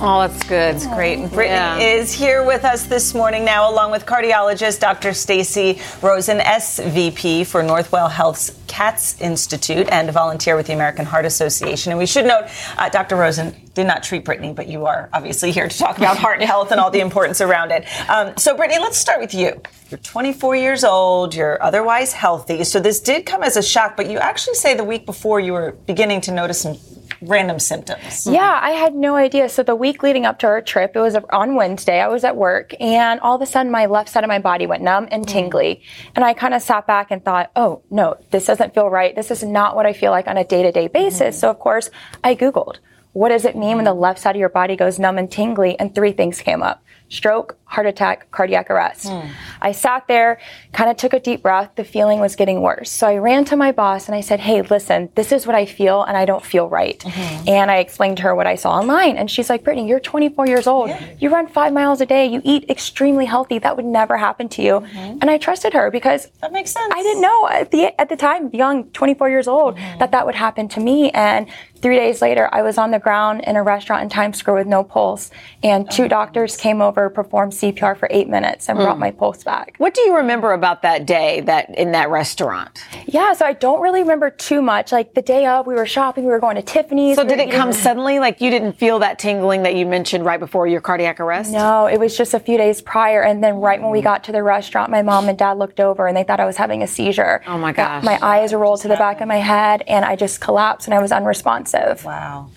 Oh, 0.00 0.26
that's 0.26 0.42
good. 0.42 0.74
It's 0.74 0.86
great. 0.88 1.20
And 1.20 1.30
Brittany 1.30 1.84
is 1.84 2.12
here 2.12 2.44
with 2.44 2.64
us 2.64 2.86
this 2.86 3.14
morning 3.14 3.44
now, 3.44 3.70
along 3.70 3.92
with 3.92 4.04
cardiologist 4.04 4.80
Dr. 4.80 5.14
Stacey 5.14 5.80
Rosen, 6.02 6.38
SVP 6.40 7.46
for 7.46 7.62
Northwell 7.62 8.10
Health's 8.10 8.58
Katz 8.66 9.20
Institute 9.20 9.88
and 9.92 10.08
a 10.08 10.12
volunteer 10.12 10.56
with 10.56 10.66
the 10.66 10.72
American 10.72 11.06
Heart 11.06 11.26
Association. 11.26 11.92
And 11.92 12.00
we 12.00 12.06
should 12.06 12.26
note, 12.26 12.48
uh, 12.76 12.88
Dr. 12.88 13.14
Rosen 13.14 13.54
did 13.74 13.86
not 13.86 14.02
treat 14.02 14.24
Brittany, 14.24 14.52
but 14.52 14.68
you 14.68 14.86
are 14.86 15.08
obviously 15.12 15.50
here 15.50 15.68
to 15.68 15.78
talk 15.78 15.98
about 15.98 16.16
heart 16.16 16.42
health 16.42 16.70
and 16.70 16.80
all 16.80 16.90
the 16.90 17.00
importance 17.00 17.40
around 17.40 17.72
it. 17.72 17.84
Um, 18.08 18.36
so, 18.36 18.56
Brittany, 18.56 18.80
let's 18.80 18.96
start 18.98 19.20
with 19.20 19.34
you. 19.34 19.60
You're 19.90 19.98
24 19.98 20.56
years 20.56 20.84
old, 20.84 21.34
you're 21.34 21.62
otherwise 21.62 22.12
healthy. 22.12 22.64
So, 22.64 22.80
this 22.80 23.00
did 23.00 23.26
come 23.26 23.42
as 23.42 23.56
a 23.56 23.62
shock, 23.62 23.96
but 23.96 24.08
you 24.08 24.18
actually 24.18 24.54
say 24.54 24.74
the 24.74 24.84
week 24.84 25.06
before 25.06 25.40
you 25.40 25.52
were 25.52 25.72
beginning 25.86 26.20
to 26.22 26.32
notice 26.32 26.60
some 26.60 26.76
random 27.20 27.58
symptoms. 27.58 28.26
Yeah, 28.26 28.58
I 28.62 28.70
had 28.70 28.94
no 28.94 29.16
idea. 29.16 29.48
So 29.48 29.62
the 29.62 29.74
week 29.74 30.02
leading 30.02 30.26
up 30.26 30.38
to 30.40 30.46
our 30.46 30.60
trip, 30.60 30.92
it 30.94 31.00
was 31.00 31.16
on 31.30 31.54
Wednesday. 31.54 32.00
I 32.00 32.08
was 32.08 32.24
at 32.24 32.36
work, 32.36 32.74
and 32.80 33.20
all 33.20 33.36
of 33.36 33.42
a 33.42 33.46
sudden, 33.46 33.72
my 33.72 33.86
left 33.86 34.08
side 34.10 34.24
of 34.24 34.28
my 34.28 34.38
body 34.38 34.66
went 34.66 34.82
numb 34.82 35.08
and 35.10 35.26
tingly. 35.26 35.82
And 36.14 36.24
I 36.24 36.34
kind 36.34 36.54
of 36.54 36.62
sat 36.62 36.86
back 36.86 37.10
and 37.10 37.24
thought, 37.24 37.50
oh, 37.56 37.82
no, 37.90 38.16
this 38.30 38.46
doesn't 38.46 38.74
feel 38.74 38.88
right. 38.88 39.14
This 39.14 39.30
is 39.30 39.42
not 39.42 39.76
what 39.76 39.86
I 39.86 39.92
feel 39.92 40.10
like 40.10 40.26
on 40.26 40.36
a 40.36 40.44
day 40.44 40.62
to 40.62 40.72
day 40.72 40.88
basis. 40.88 41.38
So, 41.38 41.50
of 41.50 41.58
course, 41.58 41.90
I 42.22 42.34
Googled, 42.34 42.78
what 43.14 43.30
does 43.30 43.44
it 43.44 43.56
mean 43.56 43.76
when 43.76 43.84
the 43.84 43.94
left 43.94 44.18
side 44.18 44.36
of 44.36 44.40
your 44.40 44.48
body 44.48 44.76
goes 44.76 44.98
numb 44.98 45.18
and 45.18 45.30
tingly? 45.30 45.78
And 45.78 45.94
three 45.94 46.12
things 46.12 46.40
came 46.40 46.62
up 46.62 46.84
stroke, 47.08 47.56
heart 47.64 47.86
attack, 47.86 48.30
cardiac 48.30 48.70
arrest. 48.70 49.08
Hmm. 49.08 49.28
I 49.60 49.72
sat 49.72 50.06
there, 50.08 50.40
kind 50.72 50.90
of 50.90 50.96
took 50.96 51.12
a 51.12 51.20
deep 51.20 51.42
breath. 51.42 51.70
The 51.76 51.84
feeling 51.84 52.18
was 52.18 52.34
getting 52.34 52.60
worse. 52.60 52.90
So 52.90 53.06
I 53.06 53.16
ran 53.18 53.44
to 53.46 53.56
my 53.56 53.72
boss 53.72 54.06
and 54.08 54.14
I 54.14 54.20
said, 54.20 54.40
Hey, 54.40 54.62
listen, 54.62 55.10
this 55.14 55.32
is 55.32 55.46
what 55.46 55.54
I 55.54 55.66
feel 55.66 56.02
and 56.02 56.16
I 56.16 56.24
don't 56.24 56.44
feel 56.44 56.68
right. 56.68 56.98
Mm-hmm. 56.98 57.48
And 57.48 57.70
I 57.70 57.78
explained 57.78 58.16
to 58.18 58.24
her 58.24 58.34
what 58.34 58.46
I 58.46 58.56
saw 58.56 58.72
online. 58.72 59.16
And 59.16 59.30
she's 59.30 59.48
like, 59.48 59.64
Brittany, 59.64 59.88
you're 59.88 60.00
24 60.00 60.46
years 60.46 60.66
old. 60.66 60.90
You 61.18 61.30
run 61.30 61.46
five 61.46 61.72
miles 61.72 62.00
a 62.00 62.06
day. 62.06 62.26
You 62.26 62.40
eat 62.44 62.68
extremely 62.68 63.26
healthy. 63.26 63.58
That 63.58 63.76
would 63.76 63.86
never 63.86 64.16
happen 64.16 64.48
to 64.50 64.62
you. 64.62 64.78
And 64.94 65.30
I 65.30 65.38
trusted 65.38 65.72
her 65.72 65.90
because 65.90 66.28
that 66.40 66.52
makes 66.52 66.70
sense. 66.72 66.92
I 66.94 67.02
didn't 67.02 67.22
know 67.22 67.48
at 67.48 67.70
the, 67.70 68.00
at 68.00 68.08
the 68.08 68.16
time, 68.16 68.50
young, 68.52 68.90
24 68.90 69.28
years 69.30 69.46
old, 69.46 69.76
that 69.76 70.10
that 70.10 70.26
would 70.26 70.34
happen 70.34 70.68
to 70.68 70.80
me. 70.80 71.10
And 71.10 71.48
three 71.84 71.96
days 71.96 72.22
later, 72.22 72.48
I 72.50 72.62
was 72.62 72.78
on 72.78 72.92
the 72.92 72.98
ground 72.98 73.42
in 73.46 73.56
a 73.56 73.62
restaurant 73.62 74.02
in 74.04 74.08
Times 74.08 74.38
Square 74.38 74.56
with 74.56 74.66
no 74.66 74.82
pulse. 74.82 75.30
And 75.62 75.90
two 75.90 76.08
doctors 76.08 76.56
came 76.56 76.80
over, 76.80 77.10
performed 77.10 77.52
CPR 77.52 77.94
for 77.98 78.08
eight 78.10 78.26
minutes, 78.26 78.70
and 78.70 78.78
brought 78.78 78.96
Mm. 78.96 79.00
my 79.00 79.10
pulse 79.10 79.44
back. 79.44 79.74
What 79.76 79.92
do 79.92 80.00
you 80.00 80.16
remember 80.16 80.52
about 80.54 80.80
that 80.80 81.04
day 81.04 81.40
that 81.42 81.68
in 81.76 81.92
that 81.92 82.08
restaurant? 82.08 82.82
Yeah, 83.04 83.34
so 83.34 83.44
I 83.44 83.52
don't 83.52 83.82
really 83.82 84.00
remember 84.00 84.30
too 84.30 84.62
much. 84.62 84.92
Like 84.92 85.12
the 85.12 85.20
day 85.20 85.44
of, 85.44 85.66
we 85.66 85.74
were 85.74 85.84
shopping, 85.84 86.24
we 86.24 86.30
were 86.30 86.38
going 86.40 86.56
to 86.56 86.62
Tiffany's. 86.62 87.16
So 87.16 87.22
we 87.22 87.28
did 87.28 87.38
it 87.38 87.50
come 87.50 87.70
suddenly? 87.74 88.18
Like 88.18 88.40
you 88.40 88.48
didn't 88.50 88.78
feel 88.78 88.98
that 89.00 89.18
tingling 89.18 89.62
that 89.64 89.74
you 89.74 89.84
mentioned 89.84 90.24
right 90.24 90.40
before 90.40 90.66
your 90.66 90.80
cardiac 90.80 91.20
arrest? 91.20 91.52
No, 91.52 91.84
it 91.84 92.00
was 92.00 92.16
just 92.16 92.32
a 92.32 92.40
few 92.40 92.56
days 92.56 92.80
prior. 92.80 93.22
And 93.22 93.44
then 93.44 93.56
right 93.56 93.82
when 93.82 93.90
we 93.90 94.00
got 94.00 94.24
to 94.24 94.32
the 94.32 94.42
restaurant, 94.42 94.90
my 94.90 95.02
mom 95.02 95.28
and 95.28 95.36
dad 95.36 95.58
looked 95.58 95.80
over 95.80 96.06
and 96.06 96.16
they 96.16 96.22
thought 96.24 96.40
I 96.40 96.46
was 96.46 96.56
having 96.56 96.82
a 96.82 96.86
seizure. 96.86 97.42
Oh 97.46 97.58
my 97.58 97.72
Got- 97.72 98.02
gosh. 98.02 98.04
My 98.04 98.18
eyes 98.26 98.54
rolled 98.54 98.80
to 98.80 98.88
the 98.88 98.96
back 98.96 99.20
of 99.20 99.28
my 99.28 99.36
head 99.36 99.82
and 99.86 100.02
I 100.06 100.16
just 100.16 100.40
collapsed 100.40 100.88
and 100.88 100.94
I 100.94 101.02
was 101.02 101.12
unresponsive. 101.12 101.73
Wow. 102.04 102.50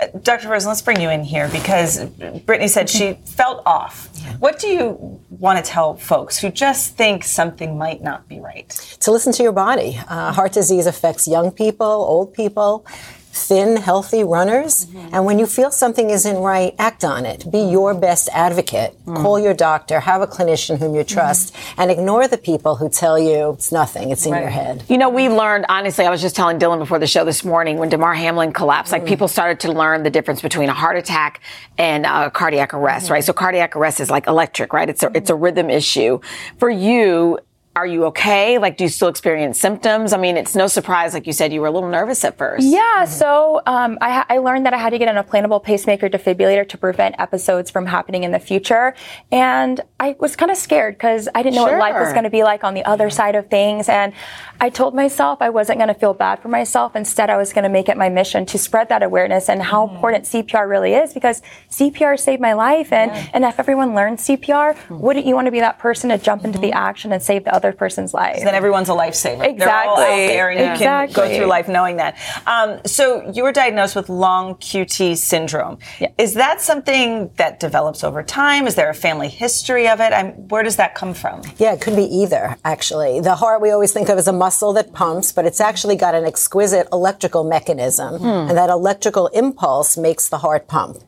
Uh, 0.00 0.06
Dr. 0.22 0.48
Rosen, 0.48 0.68
let's 0.68 0.82
bring 0.82 1.00
you 1.00 1.10
in 1.10 1.22
here 1.22 1.48
because 1.48 2.04
Brittany 2.46 2.68
said 2.68 2.90
she 2.90 3.14
felt 3.24 3.62
off. 3.64 4.08
What 4.40 4.58
do 4.58 4.68
you 4.68 5.20
want 5.30 5.64
to 5.64 5.70
tell 5.70 5.94
folks 5.94 6.38
who 6.38 6.50
just 6.50 6.96
think 6.96 7.24
something 7.24 7.78
might 7.78 8.02
not 8.02 8.28
be 8.28 8.40
right? 8.40 8.68
to 9.00 9.10
listen 9.10 9.32
to 9.32 9.42
your 9.42 9.52
body. 9.52 9.98
Uh, 10.08 10.32
heart 10.32 10.52
disease 10.52 10.86
affects 10.86 11.28
young 11.28 11.50
people, 11.50 11.86
old 11.86 12.34
people, 12.34 12.86
thin, 13.34 13.76
healthy 13.76 14.22
runners. 14.22 14.86
Mm-hmm. 14.86 15.08
And 15.12 15.26
when 15.26 15.38
you 15.38 15.46
feel 15.46 15.70
something 15.70 16.10
isn't 16.10 16.36
right, 16.36 16.74
act 16.78 17.04
on 17.04 17.26
it. 17.26 17.50
Be 17.50 17.58
your 17.58 17.92
best 17.92 18.28
advocate. 18.32 18.96
Mm. 19.06 19.16
Call 19.16 19.40
your 19.40 19.54
doctor, 19.54 20.00
have 20.00 20.22
a 20.22 20.26
clinician 20.26 20.78
whom 20.78 20.94
you 20.94 21.02
trust, 21.02 21.52
mm-hmm. 21.52 21.80
and 21.80 21.90
ignore 21.90 22.28
the 22.28 22.38
people 22.38 22.76
who 22.76 22.88
tell 22.88 23.18
you 23.18 23.50
it's 23.50 23.72
nothing, 23.72 24.10
it's 24.10 24.24
in 24.24 24.34
your 24.34 24.48
head. 24.48 24.84
You 24.88 24.98
know, 24.98 25.08
we 25.08 25.28
learned, 25.28 25.66
honestly, 25.68 26.06
I 26.06 26.10
was 26.10 26.22
just 26.22 26.36
telling 26.36 26.58
Dylan 26.58 26.78
before 26.78 26.98
the 26.98 27.06
show 27.06 27.24
this 27.24 27.44
morning 27.44 27.78
when 27.78 27.88
Damar 27.88 28.14
Hamlin 28.14 28.52
collapsed, 28.52 28.92
like 28.92 29.02
mm. 29.02 29.08
people 29.08 29.28
started 29.28 29.60
to 29.60 29.72
learn 29.72 30.04
the 30.04 30.10
difference 30.10 30.40
between 30.40 30.68
a 30.68 30.74
heart 30.74 30.96
attack 30.96 31.40
and 31.76 32.06
uh, 32.06 32.30
cardiac 32.30 32.72
arrest, 32.72 33.06
mm-hmm. 33.06 33.14
right? 33.14 33.24
So 33.24 33.32
cardiac 33.32 33.74
arrest 33.74 34.00
is 34.00 34.10
like 34.10 34.26
electric, 34.28 34.72
right? 34.72 34.88
It's 34.88 35.02
a, 35.02 35.10
it's 35.14 35.30
a 35.30 35.34
rhythm 35.34 35.70
issue. 35.70 36.20
For 36.58 36.70
you, 36.70 37.40
are 37.76 37.86
you 37.86 38.04
okay? 38.06 38.58
Like, 38.58 38.76
do 38.76 38.84
you 38.84 38.88
still 38.88 39.08
experience 39.08 39.58
symptoms? 39.58 40.12
I 40.12 40.16
mean, 40.16 40.36
it's 40.36 40.54
no 40.54 40.68
surprise, 40.68 41.12
like 41.12 41.26
you 41.26 41.32
said, 41.32 41.52
you 41.52 41.60
were 41.60 41.66
a 41.66 41.72
little 41.72 41.88
nervous 41.88 42.24
at 42.24 42.38
first. 42.38 42.64
Yeah, 42.64 43.04
so 43.04 43.62
um, 43.66 43.98
I, 44.00 44.24
I 44.28 44.38
learned 44.38 44.64
that 44.66 44.72
I 44.72 44.78
had 44.78 44.90
to 44.90 44.98
get 44.98 45.08
an 45.08 45.22
implantable 45.22 45.60
pacemaker 45.60 46.08
defibrillator 46.08 46.68
to 46.68 46.78
prevent 46.78 47.16
episodes 47.18 47.70
from 47.72 47.86
happening 47.86 48.22
in 48.22 48.30
the 48.30 48.38
future. 48.38 48.94
And 49.32 49.80
I 49.98 50.14
was 50.20 50.36
kind 50.36 50.52
of 50.52 50.56
scared 50.56 50.94
because 50.94 51.28
I 51.34 51.42
didn't 51.42 51.56
know 51.56 51.64
what 51.64 51.78
life 51.78 51.96
was 51.96 52.12
going 52.12 52.24
to 52.24 52.30
be 52.30 52.44
like 52.44 52.62
on 52.62 52.74
the 52.74 52.84
other 52.84 53.10
side 53.10 53.34
of 53.34 53.50
things. 53.50 53.88
And 53.88 54.12
I 54.60 54.70
told 54.70 54.94
myself 54.94 55.42
I 55.42 55.50
wasn't 55.50 55.78
going 55.78 55.88
to 55.88 55.94
feel 55.94 56.14
bad 56.14 56.40
for 56.40 56.48
myself. 56.48 56.94
Instead, 56.94 57.28
I 57.28 57.36
was 57.36 57.52
going 57.52 57.64
to 57.64 57.68
make 57.68 57.88
it 57.88 57.96
my 57.96 58.08
mission 58.08 58.46
to 58.46 58.58
spread 58.58 58.88
that 58.90 59.02
awareness 59.02 59.48
and 59.48 59.60
how 59.60 59.86
mm-hmm. 59.86 59.96
important 59.96 60.24
CPR 60.26 60.68
really 60.68 60.94
is 60.94 61.12
because 61.12 61.42
CPR 61.70 62.20
saved 62.20 62.40
my 62.40 62.52
life. 62.52 62.92
And, 62.92 63.10
and 63.34 63.44
if 63.44 63.58
everyone 63.58 63.96
learns 63.96 64.22
CPR, 64.22 64.76
hmm. 64.76 64.98
wouldn't 65.00 65.26
you 65.26 65.34
want 65.34 65.46
to 65.46 65.50
be 65.50 65.60
that 65.60 65.80
person 65.80 66.10
to 66.10 66.18
jump 66.18 66.44
into 66.44 66.58
the 66.58 66.68
mm-hmm. 66.68 66.78
action 66.78 67.12
and 67.12 67.20
save 67.20 67.44
the 67.44 67.54
other 67.54 67.63
person's 67.72 68.12
life? 68.14 68.42
Then 68.44 68.54
everyone's 68.54 68.88
a 68.88 68.92
lifesaver. 68.92 69.56
They're 69.58 69.68
all 69.68 69.98
out 69.98 70.08
Exactly. 70.08 70.26
there 70.28 70.50
and 70.50 70.60
you 70.60 70.84
can 70.86 71.10
go 71.12 71.28
through 71.34 71.46
life 71.46 71.68
knowing 71.68 71.96
that. 71.96 72.16
Um, 72.46 72.80
so 72.86 73.30
you 73.32 73.42
were 73.42 73.52
diagnosed 73.52 73.96
with 73.96 74.08
long 74.08 74.54
QT 74.56 75.16
syndrome. 75.16 75.78
Is 76.18 76.34
that 76.34 76.60
something 76.60 77.30
that 77.36 77.60
develops 77.60 78.04
over 78.04 78.22
time? 78.22 78.66
Is 78.66 78.74
there 78.74 78.90
a 78.90 78.94
family 78.94 79.28
history 79.28 79.88
of 79.88 80.00
it? 80.00 80.12
I'm, 80.12 80.32
where 80.48 80.62
does 80.62 80.76
that 80.76 80.94
come 80.94 81.14
from? 81.14 81.42
Yeah, 81.58 81.72
it 81.74 81.80
could 81.80 81.96
be 81.96 82.04
either, 82.04 82.56
actually. 82.64 83.20
The 83.20 83.34
heart 83.36 83.60
we 83.60 83.70
always 83.70 83.92
think 83.92 84.08
of 84.08 84.18
as 84.18 84.28
a 84.28 84.32
muscle 84.32 84.72
that 84.74 84.92
pumps, 84.92 85.32
but 85.32 85.44
it's 85.46 85.60
actually 85.60 85.96
got 85.96 86.14
an 86.14 86.24
exquisite 86.24 86.88
electrical 86.92 87.44
mechanism, 87.44 88.18
Hmm. 88.18 88.26
and 88.48 88.56
that 88.58 88.70
electrical 88.70 89.28
impulse 89.28 89.96
makes 89.96 90.28
the 90.28 90.38
heart 90.38 90.66
pump. 90.68 90.98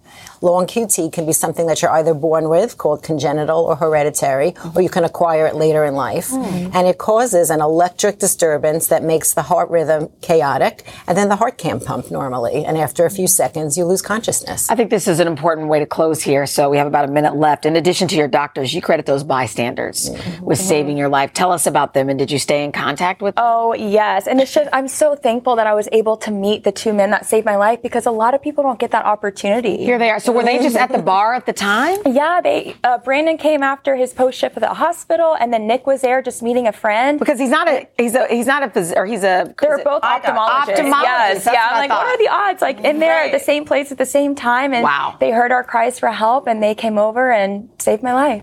Long 0.42 0.66
QT 0.66 1.12
can 1.12 1.26
be 1.26 1.32
something 1.32 1.66
that 1.66 1.82
you're 1.82 1.90
either 1.90 2.14
born 2.14 2.48
with, 2.48 2.78
called 2.78 3.02
congenital 3.02 3.60
or 3.60 3.76
hereditary, 3.76 4.54
or 4.74 4.82
you 4.82 4.88
can 4.88 5.04
acquire 5.04 5.46
it 5.46 5.54
later 5.54 5.84
in 5.84 5.94
life. 5.94 6.30
Hmm. 6.30 6.70
And 6.74 6.86
it 6.86 6.98
causes 6.98 7.50
an 7.50 7.60
electric 7.60 8.18
disturbance 8.18 8.88
that 8.88 9.02
makes 9.02 9.34
the 9.34 9.42
heart 9.42 9.70
rhythm 9.70 10.10
chaotic, 10.20 10.84
and 11.06 11.16
then 11.16 11.28
the 11.28 11.36
heart 11.36 11.58
can't 11.58 11.84
pump 11.84 12.10
normally. 12.10 12.64
And 12.64 12.76
after 12.76 13.06
a 13.06 13.10
few 13.10 13.26
seconds, 13.26 13.76
you 13.76 13.84
lose 13.84 14.02
consciousness. 14.02 14.68
I 14.70 14.76
think 14.76 14.90
this 14.90 15.08
is 15.08 15.20
an 15.20 15.26
important 15.26 15.68
way 15.68 15.78
to 15.78 15.86
close 15.86 16.22
here. 16.22 16.46
So 16.46 16.68
we 16.68 16.76
have 16.76 16.86
about 16.86 17.08
a 17.08 17.12
minute 17.12 17.36
left. 17.36 17.66
In 17.66 17.76
addition 17.76 18.08
to 18.08 18.16
your 18.16 18.28
doctors, 18.28 18.74
you 18.74 18.82
credit 18.82 19.06
those 19.06 19.24
bystanders 19.24 20.10
with 20.40 20.58
saving 20.58 20.96
your 20.96 21.08
life. 21.08 21.32
Tell 21.32 21.52
us 21.52 21.66
about 21.66 21.94
them 21.94 22.08
and 22.08 22.18
did 22.18 22.30
you 22.30 22.38
stay 22.38 22.64
in 22.64 22.72
contact 22.72 23.22
with 23.22 23.34
them? 23.34 23.44
Oh, 23.46 23.74
yes. 23.74 24.26
And 24.26 24.40
it's 24.40 24.52
just, 24.52 24.68
I'm 24.72 24.88
so 24.88 25.14
thankful 25.14 25.56
that 25.56 25.66
I 25.66 25.74
was 25.74 25.88
able 25.92 26.16
to 26.18 26.30
meet 26.30 26.64
the 26.64 26.72
two 26.72 26.92
men 26.92 27.10
that 27.10 27.26
saved 27.26 27.46
my 27.46 27.56
life 27.56 27.82
because 27.82 28.06
a 28.06 28.10
lot 28.10 28.34
of 28.34 28.42
people 28.42 28.62
don't 28.62 28.78
get 28.78 28.90
that 28.90 29.04
opportunity. 29.04 29.78
Here 29.78 29.98
they 29.98 30.05
are. 30.10 30.20
So 30.20 30.32
were 30.32 30.42
they 30.42 30.58
just 30.58 30.76
at 30.76 30.90
the 30.92 30.98
bar 31.02 31.34
at 31.34 31.46
the 31.46 31.52
time? 31.52 31.98
Yeah, 32.16 32.40
they, 32.40 32.74
uh, 32.82 32.98
Brandon 32.98 33.36
came 33.36 33.62
after 33.62 33.94
his 33.96 34.14
post 34.14 34.38
shift 34.38 34.56
at 34.56 34.62
the 34.62 34.72
hospital 34.74 35.36
and 35.38 35.52
then 35.52 35.66
Nick 35.66 35.86
was 35.86 36.00
there 36.00 36.22
just 36.22 36.42
meeting 36.42 36.66
a 36.66 36.72
friend. 36.72 37.18
Because 37.18 37.38
he's 37.38 37.50
not 37.50 37.68
a, 37.68 37.86
he's 37.98 38.14
a, 38.14 38.26
he's 38.28 38.46
not 38.46 38.62
a, 38.62 38.68
phys- 38.68 38.96
or 38.96 39.04
he's 39.04 39.22
a, 39.22 39.52
They're 39.60 39.78
both 39.84 40.02
ophthalmologists. 40.02 40.76
Ophthalmologist, 40.76 41.02
Yes, 41.02 41.44
that's 41.44 41.54
yeah. 41.54 41.66
what 41.66 41.72
I 41.74 41.82
I'm 41.84 41.88
like, 41.88 41.98
what 41.98 42.06
are 42.06 42.18
the 42.18 42.28
odds? 42.28 42.62
Like, 42.62 42.80
in 42.80 42.98
there 43.00 43.24
at 43.24 43.32
the 43.32 43.38
same 43.44 43.64
place 43.66 43.92
at 43.92 43.98
the 43.98 44.06
same 44.06 44.34
time. 44.34 44.72
And 44.72 44.82
Wow. 44.84 45.16
they 45.20 45.30
heard 45.30 45.52
our 45.52 45.64
cries 45.64 45.98
for 45.98 46.08
help 46.10 46.46
and 46.46 46.62
they 46.62 46.74
came 46.74 46.96
over 46.98 47.30
and 47.30 47.68
saved 47.78 48.02
my 48.02 48.14
life. 48.14 48.42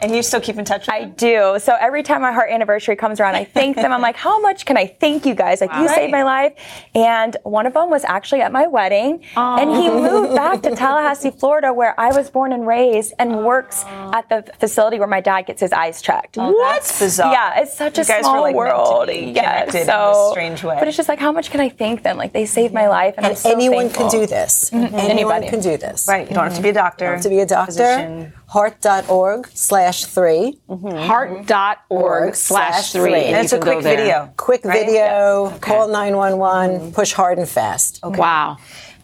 And 0.00 0.14
you 0.14 0.22
still 0.22 0.40
keep 0.40 0.56
in 0.56 0.64
touch 0.64 0.82
with 0.82 0.94
them? 0.94 0.94
I 0.94 1.04
do. 1.06 1.56
So 1.58 1.76
every 1.80 2.02
time 2.02 2.22
my 2.22 2.32
heart 2.32 2.50
anniversary 2.50 2.94
comes 2.96 3.18
around, 3.20 3.34
I 3.34 3.44
thank 3.44 3.76
them. 3.76 3.92
I'm 3.92 4.00
like, 4.00 4.16
how 4.28 4.40
much 4.40 4.64
can 4.64 4.76
I 4.76 4.86
thank 4.86 5.26
you 5.26 5.34
guys? 5.34 5.60
Like, 5.60 5.70
Wow. 5.72 5.82
you 5.82 5.88
saved 5.88 6.12
my 6.12 6.22
life. 6.22 6.52
And 6.94 7.36
one 7.42 7.66
of 7.66 7.74
them 7.74 7.90
was 7.90 8.04
actually 8.04 8.40
at 8.42 8.52
my 8.52 8.66
wedding. 8.66 9.22
And 9.36 9.70
he 9.70 9.88
moved 9.90 10.34
back 10.36 10.62
to 10.62 10.74
Tallahassee, 10.76 11.30
Florida, 11.32 11.72
where 11.74 11.98
I 11.98 12.08
was 12.16 12.30
born 12.30 12.52
and 12.52 12.66
raised, 12.66 13.12
and 13.18 13.44
works 13.44 13.84
at 13.86 14.28
the 14.28 14.44
facility 14.60 14.98
where 14.98 15.08
my 15.08 15.20
dad 15.20 15.42
gets 15.46 15.60
his 15.60 15.72
eyes 15.72 16.00
checked. 16.00 16.36
Oh, 16.38 16.54
that's 16.70 16.98
bizarre. 16.98 17.32
Yeah, 17.32 17.60
it's 17.60 17.76
such 17.76 17.98
You 17.98 18.04
a 18.04 18.06
guys 18.06 18.18
were, 18.18 18.22
small 18.22 18.40
like, 18.42 18.54
world. 18.54 19.08
be 19.08 19.32
yeah, 19.34 19.64
connected 19.64 19.80
in 19.80 19.86
so, 19.86 20.28
strange 20.30 20.62
way. 20.62 20.76
But 20.78 20.86
it's 20.88 20.96
just 20.96 21.08
like, 21.08 21.18
how 21.18 21.32
much 21.32 21.50
can 21.50 21.60
I 21.60 21.68
thank 21.70 22.02
them? 22.04 22.16
Like, 22.16 22.32
they 22.32 22.46
saved 22.46 22.72
my 22.72 22.88
life. 22.88 23.14
And, 23.16 23.26
I'm 23.26 23.30
And 23.32 23.38
so 23.38 23.50
anyone 23.50 23.88
thankful. 23.88 24.10
can 24.10 24.20
do 24.20 24.26
this. 24.26 24.70
Mhm. 24.70 24.92
Anyone 24.92 25.10
Anybody. 25.10 25.48
can 25.48 25.60
do 25.60 25.76
this. 25.76 26.06
Right. 26.08 26.28
You 26.28 26.34
don't 26.34 26.44
have 26.44 26.54
to 26.56 26.62
be 26.62 26.68
a 26.68 26.72
doctor. 26.72 27.04
You 27.04 27.08
don't 27.10 27.16
have 27.16 27.22
to 27.24 27.28
be 27.30 27.40
a 27.40 27.46
doctor. 27.46 27.72
physician. 27.72 28.32
heart.org 28.48 29.46
slash 29.52 30.06
3 30.06 30.58
mm-hmm. 30.68 31.06
Heart.org 31.06 32.34
slash 32.34 32.92
three. 32.92 33.14
And 33.14 33.44
it's 33.44 33.52
a 33.52 33.60
quick 33.60 33.82
video. 33.82 34.32
Quick 34.36 34.64
right? 34.64 34.86
video. 34.86 35.56
Call 35.60 35.88
911. 35.88 36.92
Push 36.92 37.12
hard 37.12 37.38
and 37.38 37.48
fast. 37.48 38.00
Wow. 38.02 38.56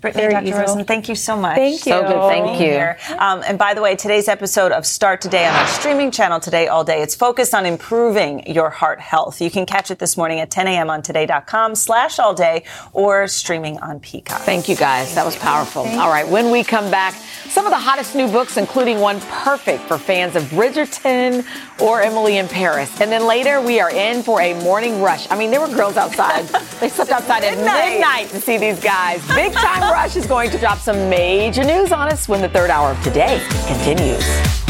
Brittany, 0.04 0.22
Very 0.22 0.34
Dr. 0.34 0.44
easy. 0.46 0.52
Rosen, 0.58 0.84
thank 0.84 1.08
you 1.08 1.14
so 1.14 1.34
much. 1.34 1.56
Thank 1.56 1.80
So 1.80 2.00
you. 2.02 2.06
good. 2.06 2.28
Thank 2.28 2.60
you. 2.60 3.16
Um, 3.18 3.42
and 3.46 3.58
by 3.58 3.72
the 3.72 3.80
way, 3.80 3.96
today's 3.96 4.28
episode 4.28 4.70
of 4.70 4.84
Start 4.84 5.22
Today 5.22 5.46
on 5.46 5.54
our 5.54 5.66
streaming 5.66 6.10
channel 6.10 6.40
Today 6.40 6.68
All 6.68 6.84
Day, 6.84 7.00
it's 7.00 7.14
focused 7.14 7.54
on 7.54 7.64
improving 7.64 8.46
your 8.52 8.68
heart 8.68 9.00
health. 9.00 9.40
You 9.40 9.50
can 9.50 9.64
catch 9.64 9.90
it 9.90 9.98
this 9.98 10.16
morning 10.18 10.40
at 10.40 10.50
10 10.50 10.66
a.m. 10.68 10.90
on 10.90 11.00
today.com 11.00 11.74
slash 11.74 12.18
all 12.18 12.34
day 12.34 12.64
or 12.92 13.26
streaming 13.28 13.78
on 13.78 13.98
Peacock. 14.00 14.42
Thank 14.42 14.68
you 14.68 14.76
guys. 14.76 15.14
That 15.14 15.24
was 15.24 15.36
powerful. 15.36 15.82
All 15.86 16.10
right, 16.10 16.28
when 16.28 16.50
we 16.50 16.62
come 16.64 16.90
back, 16.90 17.14
some 17.48 17.64
of 17.64 17.70
the 17.70 17.78
hottest 17.78 18.14
new 18.14 18.28
books, 18.30 18.58
including 18.58 19.00
one 19.00 19.20
perfect 19.20 19.84
for 19.84 19.96
fans 19.96 20.36
of 20.36 20.42
Bridgerton 20.44 21.46
or 21.80 22.02
Emily 22.02 22.36
in 22.38 22.48
Paris. 22.48 23.00
And 23.00 23.10
then 23.10 23.26
later, 23.26 23.60
we 23.62 23.80
are 23.80 23.90
in 23.90 24.22
for 24.22 24.40
a 24.42 24.52
morning 24.62 25.00
rush. 25.00 25.30
I 25.30 25.38
mean, 25.38 25.50
there 25.50 25.60
were 25.60 25.68
girls 25.74 25.96
outside. 25.96 26.44
They 26.80 26.88
slept 26.88 27.10
outside 27.10 27.44
at 27.44 27.54
Midnight. 27.56 27.90
midnight 27.92 28.28
to 28.30 28.40
see 28.40 28.58
these 28.58 28.80
guys. 28.82 29.26
Big 29.28 29.52
Time 29.52 29.93
Rush 29.94 30.16
is 30.16 30.26
going 30.26 30.50
to 30.50 30.58
drop 30.58 30.78
some 30.78 31.08
major 31.08 31.62
news 31.62 31.92
on 31.92 32.08
us 32.08 32.28
when 32.28 32.42
the 32.42 32.48
third 32.48 32.68
hour 32.68 32.90
of 32.90 33.02
today 33.04 33.40
continues. 33.68 34.63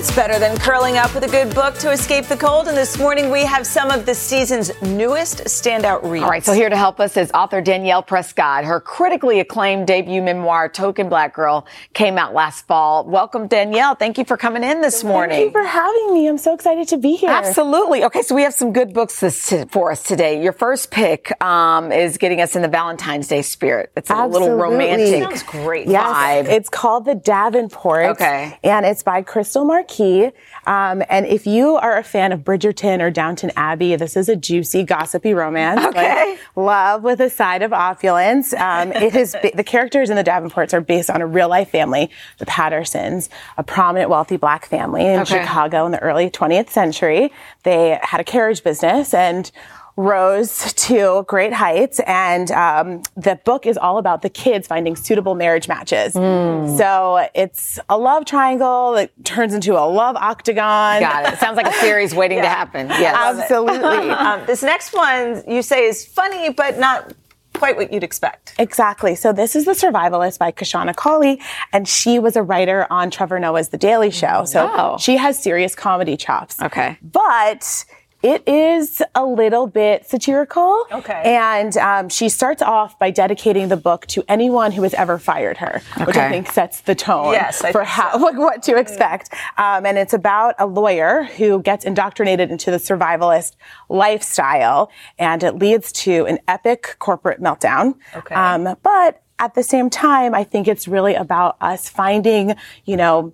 What's 0.00 0.16
better 0.16 0.38
than 0.38 0.56
curling 0.56 0.96
up 0.96 1.14
with 1.14 1.24
a 1.24 1.28
good 1.28 1.54
book 1.54 1.74
to 1.80 1.90
escape 1.90 2.24
the 2.24 2.34
cold? 2.34 2.68
And 2.68 2.74
this 2.74 2.98
morning 2.98 3.30
we 3.30 3.44
have 3.44 3.66
some 3.66 3.90
of 3.90 4.06
the 4.06 4.14
season's 4.14 4.70
newest 4.80 5.44
standout 5.44 6.10
reads. 6.10 6.24
All 6.24 6.30
right, 6.30 6.42
so 6.42 6.54
here 6.54 6.70
to 6.70 6.76
help 6.76 7.00
us 7.00 7.18
is 7.18 7.30
author 7.32 7.60
Danielle 7.60 8.02
Prescott. 8.02 8.64
Her 8.64 8.80
critically 8.80 9.40
acclaimed 9.40 9.86
debut 9.86 10.22
memoir, 10.22 10.70
Token 10.70 11.10
Black 11.10 11.34
Girl, 11.34 11.66
came 11.92 12.16
out 12.16 12.32
last 12.32 12.66
fall. 12.66 13.04
Welcome, 13.04 13.46
Danielle. 13.46 13.94
Thank 13.94 14.16
you 14.16 14.24
for 14.24 14.38
coming 14.38 14.64
in 14.64 14.80
this 14.80 15.04
morning. 15.04 15.36
Thank 15.36 15.48
you 15.48 15.60
for 15.60 15.68
having 15.68 16.14
me. 16.14 16.26
I'm 16.26 16.38
so 16.38 16.54
excited 16.54 16.88
to 16.88 16.96
be 16.96 17.16
here. 17.16 17.28
Absolutely. 17.28 18.02
Okay, 18.04 18.22
so 18.22 18.34
we 18.34 18.40
have 18.40 18.54
some 18.54 18.72
good 18.72 18.94
books 18.94 19.20
this, 19.20 19.52
for 19.68 19.92
us 19.92 20.02
today. 20.02 20.42
Your 20.42 20.54
first 20.54 20.90
pick 20.90 21.30
um, 21.44 21.92
is 21.92 22.16
getting 22.16 22.40
us 22.40 22.56
in 22.56 22.62
the 22.62 22.68
Valentine's 22.68 23.28
Day 23.28 23.42
spirit. 23.42 23.92
It's 23.96 24.08
a 24.08 24.26
little 24.26 24.56
romantic 24.56 25.46
great. 25.46 25.88
Yes, 25.88 26.06
vibe. 26.48 26.50
it's 26.50 26.70
called 26.70 27.04
The 27.04 27.16
Davenport. 27.16 28.06
Okay. 28.06 28.58
And 28.64 28.86
it's 28.86 29.02
by 29.02 29.20
Krystal 29.22 29.66
Marquis. 29.90 30.30
Um, 30.66 31.02
and 31.08 31.26
if 31.26 31.46
you 31.46 31.76
are 31.76 31.96
a 31.96 32.02
fan 32.04 32.32
of 32.32 32.40
Bridgerton 32.40 33.00
or 33.00 33.10
Downton 33.10 33.50
Abbey, 33.56 33.96
this 33.96 34.16
is 34.16 34.28
a 34.28 34.36
juicy, 34.36 34.82
gossipy 34.82 35.34
romance. 35.34 35.84
Okay. 35.90 36.30
Like 36.32 36.40
love 36.56 37.02
with 37.02 37.20
a 37.20 37.30
side 37.30 37.62
of 37.62 37.72
opulence. 37.72 38.52
Um, 38.54 38.92
it 38.92 39.14
is 39.16 39.36
ba- 39.42 39.50
the 39.54 39.64
characters 39.64 40.10
in 40.10 40.16
the 40.16 40.24
Davenports 40.24 40.72
are 40.72 40.80
based 40.80 41.10
on 41.10 41.20
a 41.20 41.26
real 41.26 41.48
life 41.48 41.70
family, 41.70 42.10
the 42.38 42.46
Pattersons, 42.46 43.28
a 43.56 43.62
prominent, 43.62 44.10
wealthy 44.10 44.36
black 44.36 44.66
family 44.66 45.04
in 45.04 45.20
Okay. 45.20 45.40
Chicago 45.40 45.86
in 45.86 45.92
the 45.92 45.98
early 46.00 46.30
20th 46.30 46.70
century. 46.70 47.32
They 47.64 47.98
had 48.02 48.20
a 48.20 48.24
carriage 48.24 48.62
business 48.62 49.12
and 49.14 49.50
rose 50.00 50.72
to 50.74 51.24
great 51.28 51.52
heights. 51.52 52.00
And 52.06 52.50
um, 52.52 53.02
the 53.16 53.38
book 53.44 53.66
is 53.66 53.76
all 53.76 53.98
about 53.98 54.22
the 54.22 54.30
kids 54.30 54.66
finding 54.66 54.96
suitable 54.96 55.34
marriage 55.34 55.68
matches. 55.68 56.14
Hmm. 56.14 56.74
So 56.76 57.28
it's 57.34 57.78
a 57.88 57.98
love 57.98 58.24
triangle 58.24 58.92
that 58.92 59.10
turns 59.24 59.52
into 59.54 59.74
a 59.78 59.84
love 59.86 60.16
octagon. 60.16 61.00
Got 61.00 61.32
it. 61.34 61.38
Sounds 61.38 61.56
like 61.56 61.66
a 61.66 61.72
series 61.74 62.14
waiting 62.14 62.40
to 62.40 62.48
happen. 62.60 62.88
Yes. 62.88 63.14
Absolutely. 63.42 64.10
um, 64.10 64.40
this 64.46 64.62
next 64.62 64.92
one 64.94 65.42
you 65.46 65.62
say 65.62 65.84
is 65.84 66.04
funny, 66.06 66.48
but 66.50 66.78
not 66.78 67.12
quite 67.54 67.76
what 67.76 67.92
you'd 67.92 68.04
expect. 68.04 68.54
Exactly. 68.58 69.14
So 69.14 69.32
this 69.34 69.54
is 69.54 69.66
The 69.66 69.72
Survivalist 69.72 70.38
by 70.38 70.50
Kashana 70.50 70.96
Cauley, 70.96 71.40
and 71.74 71.86
she 71.86 72.18
was 72.18 72.36
a 72.36 72.42
writer 72.42 72.86
on 72.90 73.10
Trevor 73.10 73.38
Noah's 73.38 73.68
The 73.68 73.76
Daily 73.76 74.10
Show. 74.10 74.44
So 74.46 74.70
Oh. 74.72 74.96
she 74.98 75.18
has 75.18 75.38
serious 75.42 75.74
comedy 75.74 76.16
chops. 76.16 76.62
Okay. 76.62 76.96
But 77.02 77.84
it 78.22 78.46
is 78.46 79.02
a 79.14 79.24
little 79.24 79.66
bit 79.66 80.06
satirical. 80.06 80.84
Okay. 80.92 81.22
And 81.24 81.76
um, 81.78 82.08
she 82.08 82.28
starts 82.28 82.60
off 82.60 82.98
by 82.98 83.10
dedicating 83.10 83.68
the 83.68 83.76
book 83.76 84.06
to 84.08 84.22
anyone 84.28 84.72
who 84.72 84.82
has 84.82 84.92
ever 84.94 85.18
fired 85.18 85.56
her, 85.58 85.80
which 86.04 86.16
I 86.16 86.28
think 86.28 86.48
sets 86.48 86.82
the 86.82 86.94
tone 86.94 87.32
Yes, 87.32 87.58
for 87.58 87.72
think 87.72 87.84
how 87.84 88.18
like 88.18 88.36
what 88.36 88.62
to 88.64 88.76
expect. 88.76 89.32
Um, 89.56 89.86
and 89.86 89.96
it's 89.96 90.12
about 90.12 90.54
a 90.58 90.66
lawyer 90.66 91.24
who 91.24 91.62
gets 91.62 91.84
indoctrinated 91.84 92.50
into 92.50 92.70
the 92.70 92.76
survivalist 92.76 93.56
lifestyle, 93.88 94.90
and 95.18 95.42
it 95.42 95.56
leads 95.56 95.92
to 95.92 96.26
an 96.26 96.38
epic 96.46 96.96
corporate 96.98 97.40
meltdown. 97.40 97.94
Okay. 98.14 98.34
Um, 98.34 98.76
but 98.82 99.22
at 99.38 99.54
the 99.54 99.62
same 99.62 99.88
time, 99.88 100.34
I 100.34 100.44
think 100.44 100.68
it's 100.68 100.86
really 100.86 101.14
about 101.14 101.56
us 101.62 101.88
finding, 101.88 102.54
you 102.84 102.96
know, 102.96 103.32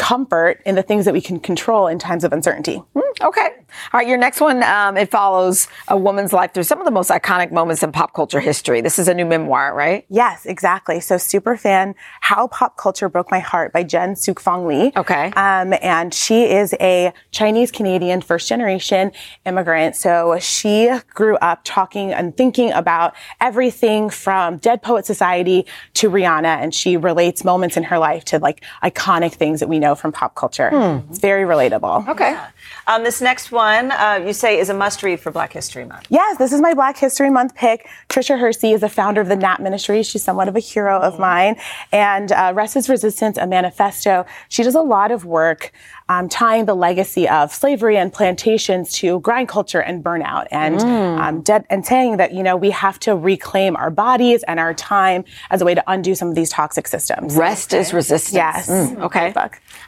comfort 0.00 0.62
in 0.64 0.76
the 0.76 0.82
things 0.82 1.04
that 1.04 1.12
we 1.12 1.20
can 1.20 1.38
control 1.38 1.86
in 1.86 1.98
times 1.98 2.24
of 2.24 2.32
uncertainty. 2.32 2.82
Okay. 3.20 3.48
All 3.92 4.00
right. 4.00 4.08
Your 4.08 4.16
next 4.16 4.40
one, 4.40 4.62
um, 4.62 4.96
it 4.96 5.10
follows 5.10 5.68
a 5.88 5.96
woman's 5.96 6.32
life 6.32 6.54
through 6.54 6.62
some 6.62 6.78
of 6.78 6.86
the 6.86 6.90
most 6.90 7.10
iconic 7.10 7.52
moments 7.52 7.82
in 7.82 7.92
pop 7.92 8.14
culture 8.14 8.40
history. 8.40 8.80
This 8.80 8.98
is 8.98 9.08
a 9.08 9.14
new 9.14 9.26
memoir, 9.26 9.74
right? 9.74 10.06
Yes, 10.08 10.46
exactly. 10.46 11.00
So 11.00 11.18
super 11.18 11.54
fan, 11.54 11.94
How 12.22 12.48
Pop 12.48 12.78
Culture 12.78 13.10
Broke 13.10 13.30
My 13.30 13.40
Heart 13.40 13.74
by 13.74 13.82
Jen 13.82 14.16
Suk 14.16 14.40
Fong 14.40 14.66
Lee. 14.66 14.90
Okay. 14.96 15.26
Um, 15.36 15.74
and 15.82 16.14
she 16.14 16.44
is 16.44 16.74
a 16.80 17.12
Chinese 17.30 17.70
Canadian 17.70 18.22
first 18.22 18.48
generation 18.48 19.12
immigrant. 19.44 19.96
So 19.96 20.38
she 20.40 20.90
grew 21.12 21.36
up 21.36 21.60
talking 21.64 22.12
and 22.12 22.34
thinking 22.34 22.72
about 22.72 23.14
everything 23.40 24.08
from 24.08 24.56
Dead 24.56 24.82
Poet 24.82 25.04
Society 25.04 25.66
to 25.94 26.08
Rihanna. 26.08 26.56
And 26.62 26.74
she 26.74 26.96
relates 26.96 27.44
moments 27.44 27.76
in 27.76 27.82
her 27.84 27.98
life 27.98 28.24
to 28.26 28.38
like 28.38 28.64
iconic 28.82 29.32
things 29.32 29.60
that 29.60 29.68
we 29.68 29.78
know 29.78 29.89
from 29.94 30.12
pop 30.12 30.34
culture. 30.34 30.70
It's 31.08 31.18
very 31.18 31.44
relatable. 31.44 32.08
Okay. 32.08 32.38
Um, 32.86 33.04
this 33.04 33.20
next 33.20 33.52
one 33.52 33.92
uh, 33.92 34.22
you 34.26 34.32
say 34.32 34.58
is 34.58 34.68
a 34.68 34.74
must 34.74 35.02
read 35.02 35.20
for 35.20 35.30
Black 35.30 35.52
History 35.52 35.84
Month. 35.84 36.06
Yes, 36.08 36.38
this 36.38 36.52
is 36.52 36.60
my 36.60 36.74
Black 36.74 36.96
History 36.96 37.30
Month 37.30 37.54
pick. 37.54 37.86
Tricia 38.08 38.38
Hersey 38.38 38.72
is 38.72 38.80
the 38.80 38.88
founder 38.88 39.20
of 39.20 39.28
the 39.28 39.36
Nap 39.36 39.60
Ministry. 39.60 40.02
She's 40.02 40.22
somewhat 40.22 40.48
of 40.48 40.56
a 40.56 40.60
hero 40.60 40.98
of 40.98 41.18
mine. 41.18 41.56
And 41.92 42.32
uh, 42.32 42.52
Rest 42.54 42.76
is 42.76 42.88
Resistance, 42.88 43.36
a 43.38 43.46
manifesto. 43.46 44.26
She 44.48 44.62
does 44.62 44.74
a 44.74 44.82
lot 44.82 45.10
of 45.10 45.24
work 45.24 45.72
um, 46.10 46.28
tying 46.28 46.64
the 46.66 46.74
legacy 46.74 47.28
of 47.28 47.54
slavery 47.54 47.96
and 47.96 48.12
plantations 48.12 48.92
to 48.94 49.20
grind 49.20 49.48
culture 49.48 49.80
and 49.80 50.02
burnout, 50.04 50.46
and 50.50 50.80
um, 50.80 51.40
de- 51.42 51.64
and 51.70 51.86
saying 51.86 52.16
that 52.18 52.34
you 52.34 52.42
know 52.42 52.56
we 52.56 52.70
have 52.70 52.98
to 53.00 53.14
reclaim 53.16 53.76
our 53.76 53.90
bodies 53.90 54.42
and 54.42 54.58
our 54.60 54.74
time 54.74 55.24
as 55.50 55.62
a 55.62 55.64
way 55.64 55.74
to 55.74 55.84
undo 55.86 56.14
some 56.14 56.28
of 56.28 56.34
these 56.34 56.50
toxic 56.50 56.86
systems. 56.88 57.36
Rest 57.36 57.72
is 57.72 57.92
resistance. 57.94 58.34
Yes. 58.34 58.68
Mm, 58.68 59.00
okay. 59.02 59.32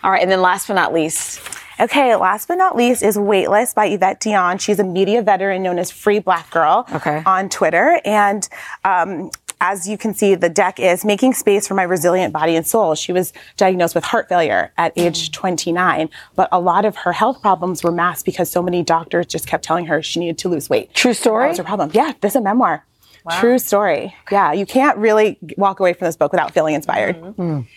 All 0.05 0.11
right. 0.13 0.23
And 0.23 0.31
then 0.31 0.41
last 0.41 0.69
but 0.69 0.75
not 0.75 0.95
least, 0.95 1.41
Okay, 1.81 2.15
last 2.15 2.47
but 2.49 2.57
not 2.57 2.77
least 2.77 3.03
is 3.03 3.19
Weightless 3.19 3.75
by 3.75 3.89
Evette 3.89 4.21
Dionne. 4.21 4.61
She's 4.61 4.79
a 4.79 4.85
media 4.85 5.23
veteran 5.23 5.63
known 5.63 5.79
as 5.81 5.91
Free 5.91 6.21
Black 6.21 6.49
Girl 6.51 6.87
Okay. 6.93 7.23
on 7.27 7.49
Twitter. 7.49 8.01
And 8.05 8.49
um, 8.85 9.31
as 9.63 9.89
you 9.89 9.97
can 9.97 10.13
see, 10.13 10.35
the 10.35 10.49
deck 10.49 10.81
is 10.81 11.05
making 11.05 11.35
space 11.35 11.69
for 11.69 11.75
my 11.75 11.85
resilient 11.85 12.33
body 12.33 12.57
and 12.57 12.67
soul. 12.67 12.97
She 12.97 13.13
was 13.13 13.33
diagnosed 13.57 13.95
with 13.95 14.03
heart 14.03 14.29
failure 14.29 14.73
at 14.77 14.93
age 14.97 15.31
29, 15.31 16.11
but 16.35 16.49
a 16.51 16.59
lot 16.59 16.85
of 16.85 16.97
her 16.97 17.13
health 17.13 17.41
problems 17.41 17.85
were 17.85 17.93
masked 17.93 18.27
because 18.27 18.51
so 18.51 18.61
many 18.61 18.83
doctors 18.83 19.25
just 19.25 19.47
kept 19.47 19.65
telling 19.65 19.87
her 19.87 20.03
she 20.03 20.19
needed 20.19 20.37
to 20.39 20.49
lose 20.49 20.69
weight. 20.69 20.93
True 20.95 21.15
story? 21.15 21.45
That 21.45 21.49
was 21.51 21.59
her 21.59 21.65
problem. 21.65 21.93
Yeah, 21.95 22.13
this 22.21 22.33
is 22.33 22.37
a 22.37 22.41
memoir. 22.41 22.85
True 23.39 23.57
story. 23.61 24.17
Yeah, 24.33 24.53
you 24.53 24.67
can't 24.67 24.99
really 24.99 25.39
walk 25.57 25.79
away 25.79 25.93
from 25.93 26.07
this 26.07 26.17
book 26.17 26.33
without 26.33 26.53
feeling 26.53 26.75
inspired. 26.75 27.17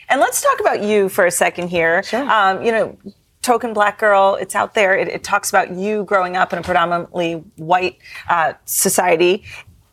And 0.09 0.19
let's 0.19 0.41
talk 0.41 0.59
about 0.59 0.81
you 0.81 1.07
for 1.07 1.27
a 1.27 1.31
second 1.31 1.67
here. 1.67 2.03
Um, 2.13 2.63
you 2.63 2.71
know, 2.71 2.97
Token 3.43 3.73
Black 3.73 3.99
Girl, 3.99 4.39
it's 4.41 4.55
out 4.55 4.73
there. 4.73 4.97
It, 4.97 5.07
it 5.07 5.23
talks 5.23 5.49
about 5.49 5.69
you 5.69 6.03
growing 6.05 6.35
up 6.35 6.51
in 6.51 6.57
a 6.57 6.63
predominantly 6.63 7.43
white 7.57 7.99
uh, 8.27 8.53
society. 8.65 9.43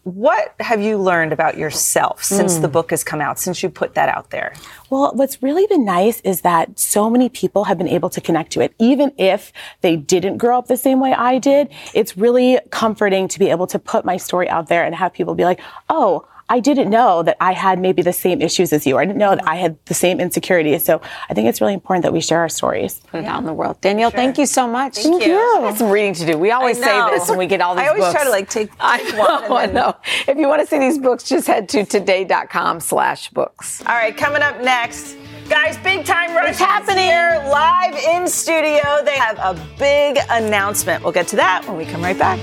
What 0.05 0.55
have 0.59 0.81
you 0.81 0.99
learned 0.99 1.33
about 1.33 1.57
yourself 1.57 2.25
since 2.25 2.59
Mm. 2.59 2.63
the 2.63 2.69
book 2.69 2.91
has 2.91 3.05
come 3.05 3.21
out, 3.21 3.39
since 3.39 3.63
you 3.63 3.69
put 3.69 3.95
that 3.95 4.09
out 4.09 4.31
there? 4.31 4.53
Well, 4.91 5.13
what's 5.15 5.41
really 5.43 5.65
been 5.69 5.85
nice 5.85 6.21
is 6.23 6.41
that 6.41 6.77
so 6.79 7.09
many 7.09 7.29
people 7.29 7.65
have 7.65 7.79
been 7.79 7.87
able 7.89 8.11
to 8.11 8.21
connect 8.21 8.51
to 8.53 8.61
it. 8.61 8.75
Even 8.81 9.13
if 9.17 9.53
they 9.81 9.95
didn't 9.95 10.39
grow 10.39 10.59
up 10.59 10.67
the 10.67 10.77
same 10.77 10.99
way 10.99 11.13
I 11.13 11.39
did, 11.39 11.69
it's 11.95 12.17
really 12.17 12.59
comforting 12.71 13.29
to 13.29 13.39
be 13.39 13.49
able 13.49 13.69
to 13.69 13.79
put 13.79 14.05
my 14.05 14.17
story 14.17 14.49
out 14.49 14.67
there 14.67 14.83
and 14.85 14.93
have 14.97 15.13
people 15.13 15.37
be 15.37 15.45
like, 15.45 15.61
oh, 15.89 16.27
I 16.55 16.61
didn't 16.61 16.91
know 16.91 17.23
that 17.23 17.39
I 17.41 17.53
had 17.53 17.79
maybe 17.81 18.03
the 18.03 18.13
same 18.13 18.43
issues 18.43 18.75
as 18.75 18.87
you, 18.87 18.99
I 18.99 19.07
didn't 19.07 19.19
know 19.19 19.35
that 19.35 19.49
I 19.49 19.57
had 19.57 19.79
the 19.87 19.95
same 19.95 20.21
insecurities. 20.21 20.85
So 20.85 21.01
I 21.31 21.33
think 21.35 21.49
it's 21.49 21.61
really 21.63 21.73
important 21.73 22.03
that 22.03 22.13
we 22.13 22.21
share 22.21 22.41
our 22.41 22.49
stories. 22.51 23.01
Put 23.11 23.21
it 23.21 23.25
out 23.27 23.39
in 23.41 23.47
the 23.47 23.55
world. 23.55 23.81
Danielle, 23.81 24.11
thank 24.11 24.37
you 24.37 24.45
so 24.45 24.69
much. 24.69 24.97
Thank 24.99 25.25
you. 25.25 25.35
I 25.39 25.61
got 25.63 25.79
some 25.79 25.91
reading 25.91 26.13
to 26.15 26.27
do. 26.27 26.37
We 26.37 26.51
always 26.51 26.77
say 26.79 27.11
this 27.11 27.29
when 27.31 27.39
we 27.39 27.47
get 27.47 27.63
all 27.63 27.75
these 27.75 27.85
books. 27.87 27.89
I 27.89 27.93
always 27.95 28.05
books. 28.05 28.15
try 28.15 28.25
to 28.25 28.31
like 28.31 28.51
take 28.51 28.71
I 28.81 28.99
one 29.17 29.17
know, 29.49 29.57
I 29.57 29.63
and 29.65 29.77
then- 29.77 29.83
know. 29.83 29.97
If 30.29 30.37
you 30.37 30.47
want 30.47 30.61
to 30.61 30.67
see 30.67 30.79
these 30.79 30.99
books, 30.99 31.25
just 31.25 31.47
head 31.47 31.71
to 31.71 31.87
today.com 31.87 32.81
slash 32.81 33.31
books. 33.31 33.81
All 33.87 33.95
right, 33.95 34.15
coming 34.15 34.43
up 34.43 34.61
next. 34.61 35.17
Guys, 35.49 35.79
big 35.79 36.05
time 36.05 36.35
rush 36.37 36.57
happening 36.59 37.05
here 37.05 37.43
live 37.51 37.95
in 37.95 38.29
studio. 38.29 39.03
They 39.05 39.17
have 39.17 39.39
a 39.39 39.55
big 39.79 40.19
announcement. 40.31 41.03
We'll 41.03 41.13
get 41.15 41.29
to 41.29 41.37
that 41.37 41.67
when 41.67 41.77
we 41.79 41.85
come 41.87 42.03
right 42.03 42.19
back. 42.19 42.39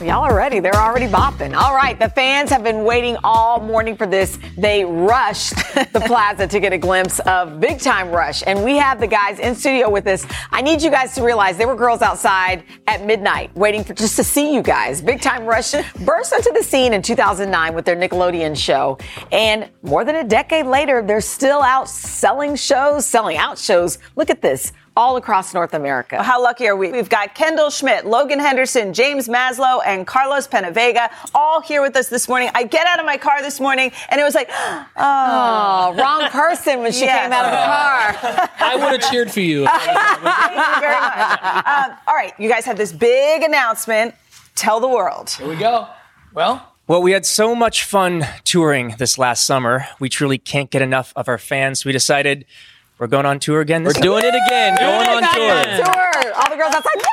Y'all 0.00 0.22
are 0.22 0.36
ready. 0.36 0.60
They're 0.60 0.76
already 0.76 1.08
bopping. 1.08 1.56
All 1.56 1.74
right. 1.74 1.98
The 1.98 2.08
fans 2.10 2.50
have 2.50 2.62
been 2.62 2.84
waiting 2.84 3.16
all 3.24 3.58
morning 3.58 3.96
for 3.96 4.06
this. 4.06 4.38
They 4.56 4.84
rushed 4.84 5.56
the 5.92 6.00
plaza 6.06 6.46
to 6.46 6.60
get 6.60 6.72
a 6.72 6.78
glimpse 6.78 7.18
of 7.20 7.58
Big 7.58 7.80
Time 7.80 8.12
Rush. 8.12 8.44
And 8.46 8.62
we 8.62 8.76
have 8.76 9.00
the 9.00 9.08
guys 9.08 9.40
in 9.40 9.56
studio 9.56 9.90
with 9.90 10.06
us. 10.06 10.24
I 10.52 10.62
need 10.62 10.82
you 10.82 10.90
guys 10.92 11.16
to 11.16 11.24
realize 11.24 11.56
there 11.56 11.66
were 11.66 11.74
girls 11.74 12.00
outside 12.00 12.62
at 12.86 13.04
midnight 13.04 13.54
waiting 13.56 13.82
for 13.82 13.92
just 13.92 14.14
to 14.16 14.22
see 14.22 14.54
you 14.54 14.62
guys. 14.62 15.02
Big 15.02 15.20
Time 15.20 15.44
Rush 15.44 15.72
burst 16.04 16.32
onto 16.32 16.52
the 16.52 16.62
scene 16.62 16.92
in 16.92 17.02
2009 17.02 17.74
with 17.74 17.84
their 17.84 17.96
Nickelodeon 17.96 18.56
show. 18.56 18.98
And 19.32 19.68
more 19.82 20.04
than 20.04 20.14
a 20.14 20.24
decade 20.24 20.66
later, 20.66 21.02
they're 21.02 21.20
still 21.20 21.60
out 21.60 21.88
selling 21.88 22.54
shows, 22.54 23.04
selling 23.04 23.36
out 23.36 23.58
shows. 23.58 23.98
Look 24.14 24.30
at 24.30 24.42
this 24.42 24.72
all 24.98 25.16
across 25.16 25.54
North 25.54 25.74
America. 25.74 26.20
How 26.20 26.42
lucky 26.42 26.66
are 26.66 26.74
we? 26.74 26.90
We've 26.90 27.08
got 27.08 27.36
Kendall 27.36 27.70
Schmidt, 27.70 28.04
Logan 28.04 28.40
Henderson, 28.40 28.92
James 28.92 29.28
Maslow, 29.28 29.80
and 29.86 30.04
Carlos 30.04 30.48
Penavega 30.48 31.08
all 31.36 31.60
here 31.60 31.80
with 31.80 31.94
us 31.94 32.08
this 32.08 32.28
morning. 32.28 32.50
I 32.52 32.64
get 32.64 32.84
out 32.88 32.98
of 32.98 33.06
my 33.06 33.16
car 33.16 33.40
this 33.40 33.60
morning 33.60 33.92
and 34.08 34.20
it 34.20 34.24
was 34.24 34.34
like, 34.34 34.48
oh, 34.52 34.86
oh 34.96 35.94
wrong 35.96 36.28
person 36.30 36.80
when 36.80 36.90
she 36.90 37.04
yes. 37.04 37.22
came 37.22 37.32
out 37.32 37.44
of 37.44 37.52
the 37.52 38.36
car. 38.36 38.50
I 38.58 38.74
would 38.74 39.00
have 39.00 39.08
cheered 39.08 39.30
for 39.30 39.38
you. 39.38 39.66
Thank 39.66 39.86
you 39.86 40.80
very 40.80 41.00
much. 41.00 41.42
Um, 41.44 41.96
all 42.08 42.14
right, 42.16 42.32
you 42.36 42.48
guys 42.48 42.64
have 42.64 42.76
this 42.76 42.92
big 42.92 43.44
announcement. 43.44 44.16
Tell 44.56 44.80
the 44.80 44.88
world. 44.88 45.30
Here 45.30 45.46
we 45.46 45.54
go. 45.54 45.86
Well, 46.34 46.74
well, 46.88 47.00
we 47.00 47.12
had 47.12 47.24
so 47.24 47.54
much 47.54 47.84
fun 47.84 48.26
touring 48.42 48.96
this 48.98 49.16
last 49.16 49.46
summer. 49.46 49.86
We 50.00 50.08
truly 50.08 50.38
can't 50.38 50.70
get 50.72 50.82
enough 50.82 51.12
of 51.14 51.28
our 51.28 51.38
fans. 51.38 51.84
We 51.84 51.92
decided 51.92 52.46
we're 52.98 53.06
going 53.06 53.26
on 53.26 53.38
tour 53.38 53.60
again. 53.60 53.84
We're 53.84 53.92
doing 53.92 54.24
it 54.24 54.34
again. 54.34 54.76
going 54.76 55.08
on 55.08 55.34
tour. 55.34 55.84
tour. 55.84 56.32
All 56.34 56.50
the 56.50 56.56
girls 56.56 56.74
outside. 56.74 56.96
Yeah! 56.96 57.04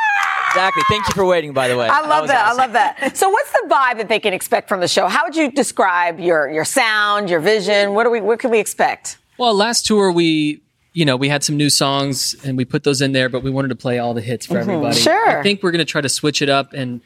Exactly. 0.49 0.83
Thank 0.87 1.07
you 1.07 1.13
for 1.13 1.25
waiting, 1.25 1.51
by 1.53 1.67
the 1.67 1.77
way. 1.77 1.87
I 1.87 2.01
love 2.01 2.27
that. 2.27 2.33
that. 2.33 2.47
Awesome. 2.47 2.59
I 2.59 2.63
love 2.63 2.73
that. 2.73 3.17
So, 3.17 3.29
what's 3.29 3.51
the 3.51 3.67
vibe 3.67 3.97
that 3.97 4.07
they 4.07 4.19
can 4.19 4.33
expect 4.33 4.69
from 4.69 4.79
the 4.79 4.87
show? 4.87 5.07
How 5.07 5.25
would 5.25 5.35
you 5.35 5.51
describe 5.51 6.19
your 6.19 6.49
your 6.49 6.65
sound, 6.65 7.29
your 7.29 7.41
vision? 7.41 7.93
What 7.93 8.05
do 8.05 8.09
we? 8.09 8.21
What 8.21 8.39
can 8.39 8.51
we 8.51 8.59
expect? 8.59 9.17
Well, 9.37 9.53
last 9.53 9.85
tour 9.85 10.11
we 10.11 10.61
you 10.95 11.03
know, 11.03 11.17
we 11.17 11.27
had 11.27 11.43
some 11.43 11.57
new 11.57 11.69
songs 11.69 12.35
and 12.45 12.57
we 12.57 12.63
put 12.63 12.85
those 12.85 13.01
in 13.01 13.11
there, 13.11 13.27
but 13.27 13.43
we 13.43 13.51
wanted 13.51 13.67
to 13.67 13.75
play 13.75 13.99
all 13.99 14.13
the 14.13 14.21
hits 14.21 14.45
for 14.45 14.53
mm-hmm. 14.53 14.69
everybody. 14.69 14.95
Sure. 14.95 15.39
I 15.39 15.43
think 15.43 15.61
we're 15.61 15.71
going 15.71 15.79
to 15.79 15.85
try 15.85 15.99
to 15.99 16.07
switch 16.07 16.41
it 16.41 16.47
up 16.47 16.71
and 16.71 17.01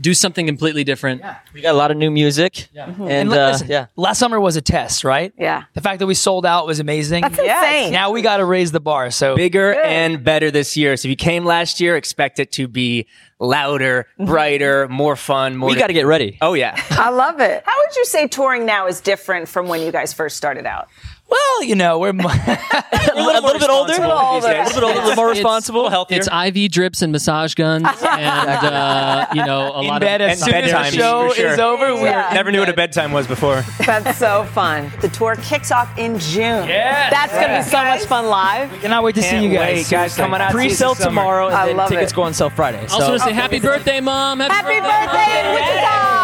do 0.00 0.14
something 0.14 0.46
completely 0.46 0.84
different. 0.84 1.20
Yeah. 1.20 1.38
We 1.52 1.60
got 1.60 1.74
a 1.74 1.78
lot 1.78 1.90
of 1.90 1.96
new 1.96 2.10
music. 2.10 2.68
Yeah. 2.72 2.86
Mm-hmm. 2.86 3.02
And, 3.02 3.10
and 3.10 3.32
uh, 3.32 3.50
listen, 3.52 3.68
yeah. 3.68 3.86
Last 3.96 4.18
summer 4.18 4.40
was 4.40 4.56
a 4.56 4.60
test, 4.60 5.04
right? 5.04 5.32
Yeah. 5.38 5.64
The 5.74 5.80
fact 5.80 6.00
that 6.00 6.06
we 6.06 6.14
sold 6.14 6.44
out 6.44 6.66
was 6.66 6.80
amazing. 6.80 7.22
That's 7.22 7.38
insane. 7.38 7.92
Now 7.92 8.10
we 8.10 8.22
got 8.22 8.38
to 8.38 8.44
raise 8.44 8.72
the 8.72 8.80
bar. 8.80 9.10
So 9.10 9.36
bigger 9.36 9.74
Good. 9.74 9.84
and 9.84 10.24
better 10.24 10.50
this 10.50 10.76
year. 10.76 10.96
So 10.96 11.06
if 11.06 11.10
you 11.10 11.16
came 11.16 11.44
last 11.44 11.80
year, 11.80 11.96
expect 11.96 12.38
it 12.38 12.52
to 12.52 12.66
be 12.66 13.06
louder, 13.38 14.06
mm-hmm. 14.18 14.26
brighter, 14.26 14.88
more 14.88 15.16
fun. 15.16 15.56
More. 15.56 15.68
We 15.68 15.76
got 15.76 15.88
to 15.88 15.92
get 15.92 16.06
ready. 16.06 16.38
Oh 16.40 16.54
yeah. 16.54 16.80
I 16.90 17.10
love 17.10 17.40
it. 17.40 17.62
How 17.64 17.72
would 17.84 17.96
you 17.96 18.04
say 18.04 18.26
touring 18.26 18.66
now 18.66 18.86
is 18.86 19.00
different 19.00 19.48
from 19.48 19.68
when 19.68 19.82
you 19.82 19.92
guys 19.92 20.12
first 20.12 20.36
started 20.36 20.66
out? 20.66 20.88
Well, 21.28 21.62
you 21.64 21.74
know, 21.74 21.98
we're, 21.98 22.12
we're 22.12 22.22
a 22.24 23.14
little, 23.16 23.30
a 23.30 23.40
little 23.40 23.58
bit 23.58 23.70
older. 23.70 23.92
A 23.94 23.98
little, 24.00 24.12
older. 24.12 24.46
a 24.46 24.64
little 24.64 24.74
bit 24.74 24.82
older, 24.84 25.00
a 25.00 25.02
little 25.02 25.16
more 25.16 25.28
responsible, 25.30 25.88
healthier. 25.88 26.18
It's 26.18 26.28
IV 26.28 26.70
drips 26.70 27.00
and 27.02 27.10
massage 27.12 27.54
guns, 27.54 27.86
and 28.02 28.66
uh, 28.66 29.26
you 29.34 29.44
know, 29.44 29.72
a 29.72 29.80
In 29.82 29.88
lot 29.88 30.00
bed 30.00 30.20
of 30.20 30.30
as 30.30 30.42
soon 30.44 30.54
as 30.54 30.70
the 30.70 30.96
show 30.96 31.32
sure. 31.32 31.52
is 31.52 31.58
over. 31.58 31.94
We 31.94 32.02
Yeah. 32.02 32.30
never 32.34 32.52
knew 32.52 32.60
what 32.60 32.68
a 32.68 32.74
bedtime 32.74 33.12
was 33.12 33.26
before. 33.26 33.64
That's 33.86 34.18
so 34.18 34.44
fun. 34.52 34.92
The 35.00 35.08
tour 35.08 35.36
kicks 35.36 35.72
off 35.72 35.96
in 35.98 36.18
June. 36.18 36.68
Yeah, 36.68 37.08
That's 37.10 37.32
gonna 37.32 37.58
be 37.58 37.62
so 37.64 37.82
much 37.82 38.04
fun 38.04 38.26
live. 38.26 38.70
We 38.70 38.78
cannot 38.78 39.02
wait 39.02 39.14
to 39.16 39.22
see 39.22 39.42
you 39.42 39.50
guys. 39.50 39.76
Wait, 39.76 39.88
guys, 39.90 40.14
coming 40.16 40.40
out 40.40 40.52
Pre-sale 40.52 40.94
tomorrow, 40.94 41.46
and 41.46 41.54
I 41.56 41.66
then 41.66 41.76
love 41.78 41.88
tickets 41.88 42.12
it. 42.12 42.14
go 42.14 42.22
on 42.22 42.34
sale 42.34 42.50
Friday. 42.50 42.80
Also, 42.82 43.08
want 43.08 43.22
to 43.22 43.26
say 43.28 43.32
happy 43.32 43.58
birthday, 43.60 44.00
mom. 44.00 44.40
Happy, 44.40 44.52
Happy 44.54 44.80
birthday 44.80 45.40
in 45.48 45.54
Wichita! 45.54 46.14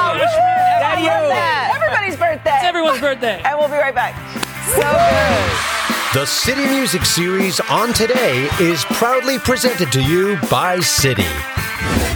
I 0.82 0.94
love 1.02 1.28
that. 1.30 1.72
Everybody's 1.80 2.16
birthday. 2.16 2.56
It's 2.56 2.64
everyone's 2.64 3.00
birthday. 3.00 3.40
And 3.44 3.58
we'll 3.58 3.68
be 3.68 3.74
right 3.74 3.94
back. 3.94 4.14
So 4.66 4.82
good. 4.82 5.70
The 6.12 6.26
Citi 6.26 6.68
Music 6.70 7.04
Series 7.04 7.60
on 7.70 7.92
Today 7.92 8.48
is 8.60 8.84
proudly 8.84 9.38
presented 9.38 9.90
to 9.92 10.02
you 10.02 10.36
by 10.50 10.78
Citi. 10.78 12.09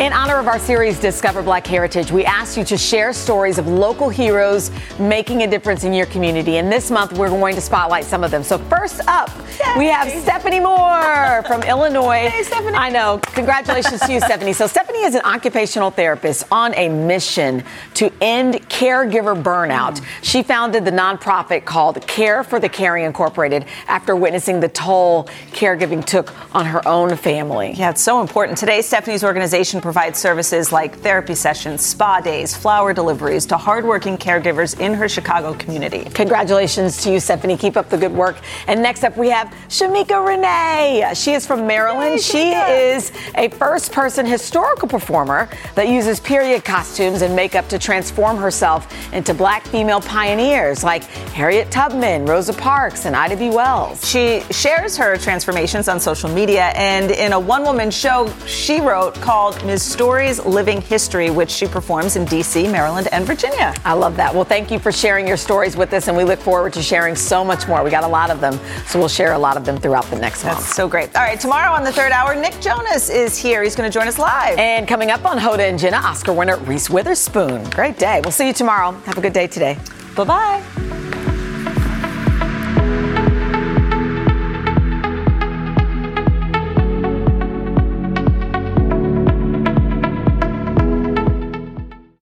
In 0.00 0.12
honor 0.12 0.40
of 0.40 0.48
our 0.48 0.58
series 0.58 0.98
Discover 0.98 1.44
Black 1.44 1.64
Heritage, 1.64 2.10
we 2.10 2.24
asked 2.24 2.56
you 2.56 2.64
to 2.64 2.76
share 2.76 3.12
stories 3.12 3.58
of 3.58 3.68
local 3.68 4.08
heroes 4.08 4.72
making 4.98 5.44
a 5.44 5.46
difference 5.46 5.84
in 5.84 5.92
your 5.92 6.06
community. 6.06 6.56
And 6.56 6.70
this 6.70 6.90
month, 6.90 7.12
we're 7.16 7.28
going 7.28 7.54
to 7.54 7.60
spotlight 7.60 8.04
some 8.04 8.24
of 8.24 8.32
them. 8.32 8.42
So, 8.42 8.58
first 8.58 9.02
up, 9.06 9.30
Yay. 9.64 9.78
we 9.78 9.86
have 9.86 10.10
Stephanie 10.10 10.58
Moore 10.58 11.44
from 11.46 11.62
Illinois. 11.68 12.28
Hey, 12.28 12.42
Stephanie. 12.42 12.76
I 12.76 12.90
know. 12.90 13.20
Congratulations 13.34 14.00
to 14.00 14.12
you, 14.12 14.18
Stephanie. 14.20 14.52
So, 14.52 14.66
Stephanie 14.66 15.04
is 15.04 15.14
an 15.14 15.20
occupational 15.24 15.92
therapist 15.92 16.42
on 16.50 16.74
a 16.74 16.88
mission 16.88 17.62
to 17.94 18.12
end 18.20 18.54
caregiver 18.68 19.40
burnout. 19.40 20.00
Mm. 20.00 20.04
She 20.22 20.42
founded 20.42 20.84
the 20.84 20.90
nonprofit 20.90 21.66
called 21.66 22.04
Care 22.08 22.42
for 22.42 22.58
the 22.58 22.68
Caring 22.68 23.04
Incorporated 23.04 23.66
after 23.86 24.16
witnessing 24.16 24.58
the 24.58 24.68
toll 24.68 25.28
caregiving 25.52 26.04
took 26.04 26.34
on 26.52 26.66
her 26.66 26.86
own 26.88 27.16
family. 27.16 27.74
Yeah, 27.74 27.90
it's 27.90 28.02
so 28.02 28.20
important. 28.20 28.58
Today, 28.58 28.82
Stephanie's 28.82 29.22
organization 29.22 29.82
provides 29.84 30.18
services 30.18 30.72
like 30.72 30.96
therapy 31.00 31.34
sessions, 31.34 31.84
spa 31.84 32.18
days, 32.18 32.56
flower 32.56 32.94
deliveries 32.94 33.44
to 33.44 33.54
hardworking 33.54 34.16
caregivers 34.16 34.80
in 34.80 34.94
her 34.94 35.10
Chicago 35.10 35.52
community. 35.52 36.04
Congratulations 36.14 37.02
to 37.02 37.12
you, 37.12 37.20
Stephanie. 37.20 37.58
Keep 37.58 37.76
up 37.76 37.90
the 37.90 37.98
good 37.98 38.10
work. 38.10 38.36
And 38.66 38.82
next 38.82 39.04
up, 39.04 39.14
we 39.18 39.28
have 39.28 39.48
Shamika 39.68 40.26
Renee. 40.26 41.12
She 41.14 41.34
is 41.34 41.46
from 41.46 41.66
Maryland. 41.66 42.12
Yay, 42.12 42.18
she 42.18 42.52
is 42.52 43.12
a 43.34 43.50
first 43.50 43.92
person 43.92 44.24
historical 44.24 44.88
performer 44.88 45.50
that 45.74 45.86
uses 45.86 46.18
period 46.18 46.64
costumes 46.64 47.20
and 47.20 47.36
makeup 47.36 47.68
to 47.68 47.78
transform 47.78 48.38
herself 48.38 48.90
into 49.12 49.34
black 49.34 49.66
female 49.66 50.00
pioneers 50.00 50.82
like 50.82 51.04
Harriet 51.34 51.70
Tubman, 51.70 52.24
Rosa 52.24 52.54
Parks, 52.54 53.04
and 53.04 53.14
Ida 53.14 53.36
B. 53.36 53.50
Wells. 53.50 54.08
She 54.08 54.40
shares 54.50 54.96
her 54.96 55.18
transformations 55.18 55.88
on 55.88 56.00
social 56.00 56.30
media 56.30 56.72
and 56.74 57.10
in 57.10 57.34
a 57.34 57.38
one 57.38 57.64
woman 57.64 57.90
show 57.90 58.32
she 58.46 58.80
wrote 58.80 59.14
called 59.16 59.62
Ms. 59.74 59.82
Stories 59.82 60.38
Living 60.44 60.80
History, 60.80 61.30
which 61.30 61.50
she 61.50 61.66
performs 61.66 62.14
in 62.14 62.24
D.C., 62.26 62.68
Maryland, 62.68 63.08
and 63.10 63.26
Virginia. 63.26 63.74
I 63.84 63.94
love 63.94 64.14
that. 64.18 64.32
Well, 64.32 64.44
thank 64.44 64.70
you 64.70 64.78
for 64.78 64.92
sharing 64.92 65.26
your 65.26 65.36
stories 65.36 65.76
with 65.76 65.92
us, 65.92 66.06
and 66.06 66.16
we 66.16 66.22
look 66.22 66.38
forward 66.38 66.72
to 66.74 66.80
sharing 66.80 67.16
so 67.16 67.44
much 67.44 67.66
more. 67.66 67.82
We 67.82 67.90
got 67.90 68.04
a 68.04 68.06
lot 68.06 68.30
of 68.30 68.40
them, 68.40 68.56
so 68.86 69.00
we'll 69.00 69.08
share 69.08 69.32
a 69.32 69.38
lot 69.38 69.56
of 69.56 69.64
them 69.64 69.76
throughout 69.76 70.04
the 70.04 70.16
next 70.20 70.42
That's 70.44 70.58
month. 70.60 70.68
so 70.68 70.86
great. 70.86 71.16
All 71.16 71.24
right, 71.24 71.40
tomorrow 71.40 71.72
on 71.72 71.82
the 71.82 71.90
third 71.90 72.12
hour, 72.12 72.36
Nick 72.36 72.60
Jonas 72.60 73.10
is 73.10 73.36
here. 73.36 73.64
He's 73.64 73.74
going 73.74 73.90
to 73.90 73.92
join 73.92 74.06
us 74.06 74.16
live. 74.16 74.56
And 74.60 74.86
coming 74.86 75.10
up 75.10 75.24
on 75.24 75.38
Hoda 75.38 75.68
and 75.68 75.76
Jenna, 75.76 75.96
Oscar 75.96 76.32
winner 76.32 76.56
Reese 76.58 76.88
Witherspoon. 76.88 77.68
Great 77.70 77.98
day. 77.98 78.20
We'll 78.22 78.30
see 78.30 78.46
you 78.46 78.52
tomorrow. 78.52 78.92
Have 79.06 79.18
a 79.18 79.20
good 79.20 79.32
day 79.32 79.48
today. 79.48 79.76
Bye 80.14 80.22
bye. 80.22 81.33